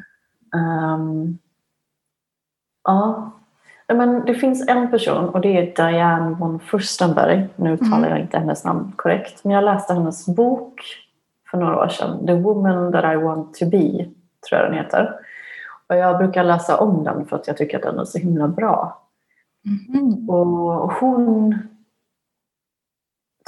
Um, 0.57 1.37
ja, 2.83 3.31
men 3.87 4.25
det 4.25 4.33
finns 4.33 4.67
en 4.67 4.91
person 4.91 5.29
och 5.29 5.41
det 5.41 5.57
är 5.57 5.89
Diane 5.89 6.35
von 6.39 6.59
Furstenberg. 6.59 7.47
Nu 7.55 7.73
mm. 7.73 7.91
talar 7.91 8.09
jag 8.09 8.19
inte 8.19 8.39
hennes 8.39 8.63
namn 8.63 8.93
korrekt, 8.95 9.43
men 9.43 9.53
jag 9.53 9.63
läste 9.63 9.93
hennes 9.93 10.25
bok 10.25 10.81
för 11.51 11.57
några 11.57 11.77
år 11.77 11.87
sedan. 11.87 12.25
The 12.25 12.33
woman 12.33 12.91
that 12.91 13.13
I 13.13 13.15
want 13.15 13.53
to 13.53 13.65
be, 13.65 14.05
tror 14.49 14.61
jag 14.61 14.71
den 14.71 14.77
heter. 14.77 15.13
Och 15.87 15.95
jag 15.95 16.17
brukar 16.17 16.43
läsa 16.43 16.77
om 16.77 17.03
den 17.03 17.25
för 17.25 17.35
att 17.35 17.47
jag 17.47 17.57
tycker 17.57 17.77
att 17.77 17.83
den 17.83 17.99
är 17.99 18.05
så 18.05 18.17
himla 18.17 18.47
bra. 18.47 19.01
Mm. 19.65 20.29
Och 20.29 20.91
hon 20.91 21.59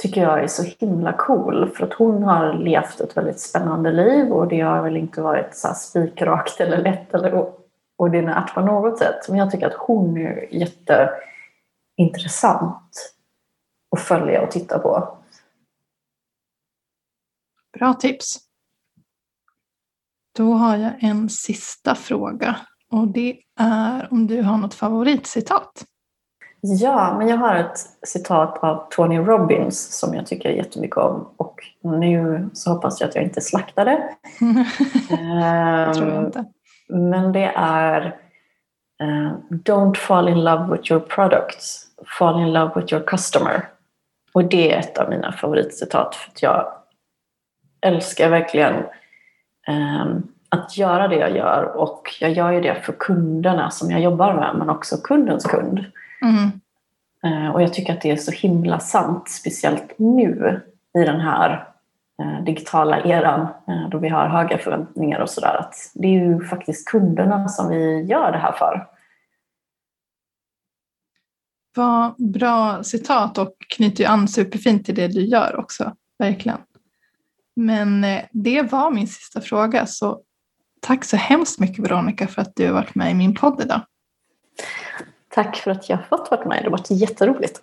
tycker 0.00 0.20
jag 0.20 0.42
är 0.42 0.46
så 0.46 0.62
himla 0.62 1.12
cool 1.12 1.68
för 1.68 1.86
att 1.86 1.92
hon 1.92 2.22
har 2.22 2.54
levt 2.54 3.00
ett 3.00 3.16
väldigt 3.16 3.40
spännande 3.40 3.92
liv 3.92 4.32
och 4.32 4.48
det 4.48 4.60
har 4.60 4.82
väl 4.82 4.96
inte 4.96 5.22
varit 5.22 5.56
så 5.56 5.74
spikrakt 5.74 6.60
eller 6.60 6.82
lätt 6.82 7.14
eller 7.14 7.52
ordinärt 7.96 8.54
på 8.54 8.60
något 8.60 8.98
sätt. 8.98 9.28
Men 9.28 9.38
jag 9.38 9.50
tycker 9.50 9.66
att 9.66 9.78
hon 9.78 10.16
är 10.16 10.54
jätteintressant 10.54 13.14
att 13.90 14.00
följa 14.00 14.42
och 14.42 14.50
titta 14.50 14.78
på. 14.78 15.18
Bra 17.78 17.94
tips. 17.94 18.36
Då 20.36 20.52
har 20.52 20.76
jag 20.76 20.92
en 21.00 21.28
sista 21.28 21.94
fråga 21.94 22.56
och 22.90 23.08
det 23.08 23.38
är 23.58 24.08
om 24.10 24.26
du 24.26 24.42
har 24.42 24.58
något 24.58 24.74
favoritcitat? 24.74 25.86
Ja, 26.62 27.14
men 27.18 27.28
jag 27.28 27.36
har 27.36 27.54
ett 27.54 27.78
citat 28.02 28.64
av 28.64 28.86
Tony 28.90 29.18
Robbins 29.18 29.98
som 29.98 30.14
jag 30.14 30.26
tycker 30.26 30.50
jättemycket 30.50 30.96
om 30.96 31.28
och 31.36 31.60
nu 31.82 32.48
så 32.52 32.70
hoppas 32.70 33.00
jag 33.00 33.08
att 33.08 33.14
jag 33.14 33.24
inte 33.24 33.40
slaktar 33.40 33.84
det. 33.84 34.14
tror 35.94 36.08
jag 36.08 36.24
inte. 36.24 36.44
Men 36.88 37.32
det 37.32 37.52
är 37.56 38.06
uh, 39.02 39.32
Don't 39.50 39.94
fall 39.94 40.28
in 40.28 40.44
love 40.44 40.76
with 40.76 40.92
your 40.92 41.00
products, 41.00 41.86
fall 42.18 42.40
in 42.40 42.52
love 42.52 42.80
with 42.80 42.92
your 42.94 43.06
customer. 43.06 43.68
Och 44.32 44.44
det 44.44 44.72
är 44.72 44.78
ett 44.78 44.98
av 44.98 45.10
mina 45.10 45.32
favoritcitat 45.32 46.14
för 46.14 46.30
att 46.30 46.42
jag 46.42 46.72
älskar 47.80 48.30
verkligen 48.30 48.74
um, 49.68 50.26
att 50.48 50.76
göra 50.76 51.08
det 51.08 51.16
jag 51.16 51.36
gör 51.36 51.64
och 51.64 52.14
jag 52.20 52.32
gör 52.32 52.52
ju 52.52 52.60
det 52.60 52.74
för 52.74 52.92
kunderna 52.92 53.70
som 53.70 53.90
jag 53.90 54.00
jobbar 54.00 54.34
med 54.34 54.54
men 54.58 54.70
också 54.70 54.96
kundens 54.96 55.44
kund. 55.44 55.84
Mm. 56.24 56.50
Uh, 57.26 57.50
och 57.50 57.62
jag 57.62 57.74
tycker 57.74 57.92
att 57.92 58.00
det 58.00 58.10
är 58.10 58.16
så 58.16 58.30
himla 58.30 58.80
sant, 58.80 59.28
speciellt 59.28 59.98
nu 59.98 60.60
i 60.98 61.04
den 61.04 61.20
här 61.20 61.68
uh, 62.22 62.44
digitala 62.44 63.00
eran 63.00 63.40
uh, 63.40 63.88
då 63.90 63.98
vi 63.98 64.08
har 64.08 64.28
höga 64.28 64.58
förväntningar 64.58 65.20
och 65.20 65.30
sådär. 65.30 65.56
Att 65.56 65.74
det 65.94 66.08
är 66.08 66.24
ju 66.24 66.44
faktiskt 66.44 66.88
kunderna 66.88 67.48
som 67.48 67.68
vi 67.68 68.02
gör 68.02 68.32
det 68.32 68.38
här 68.38 68.52
för. 68.52 68.86
Vad 71.76 72.14
bra 72.32 72.82
citat 72.82 73.38
och 73.38 73.54
knyter 73.68 74.04
ju 74.04 74.10
an 74.10 74.28
superfint 74.28 74.86
till 74.86 74.94
det 74.94 75.08
du 75.08 75.20
gör 75.20 75.56
också, 75.56 75.92
verkligen. 76.18 76.58
Men 77.56 78.06
det 78.32 78.62
var 78.62 78.90
min 78.90 79.06
sista 79.06 79.40
fråga, 79.40 79.86
så 79.86 80.20
tack 80.80 81.04
så 81.04 81.16
hemskt 81.16 81.60
mycket 81.60 81.84
Veronica 81.84 82.26
för 82.26 82.42
att 82.42 82.56
du 82.56 82.66
har 82.66 82.72
varit 82.72 82.94
med 82.94 83.10
i 83.10 83.14
min 83.14 83.34
podd 83.34 83.60
idag. 83.60 83.80
Tack 85.34 85.56
för 85.56 85.70
att 85.70 85.88
jag 85.88 85.98
fått 86.08 86.30
vara 86.30 86.44
med. 86.44 86.58
Det 86.58 86.64
har 86.64 86.70
varit 86.70 86.90
jätteroligt. 86.90 87.60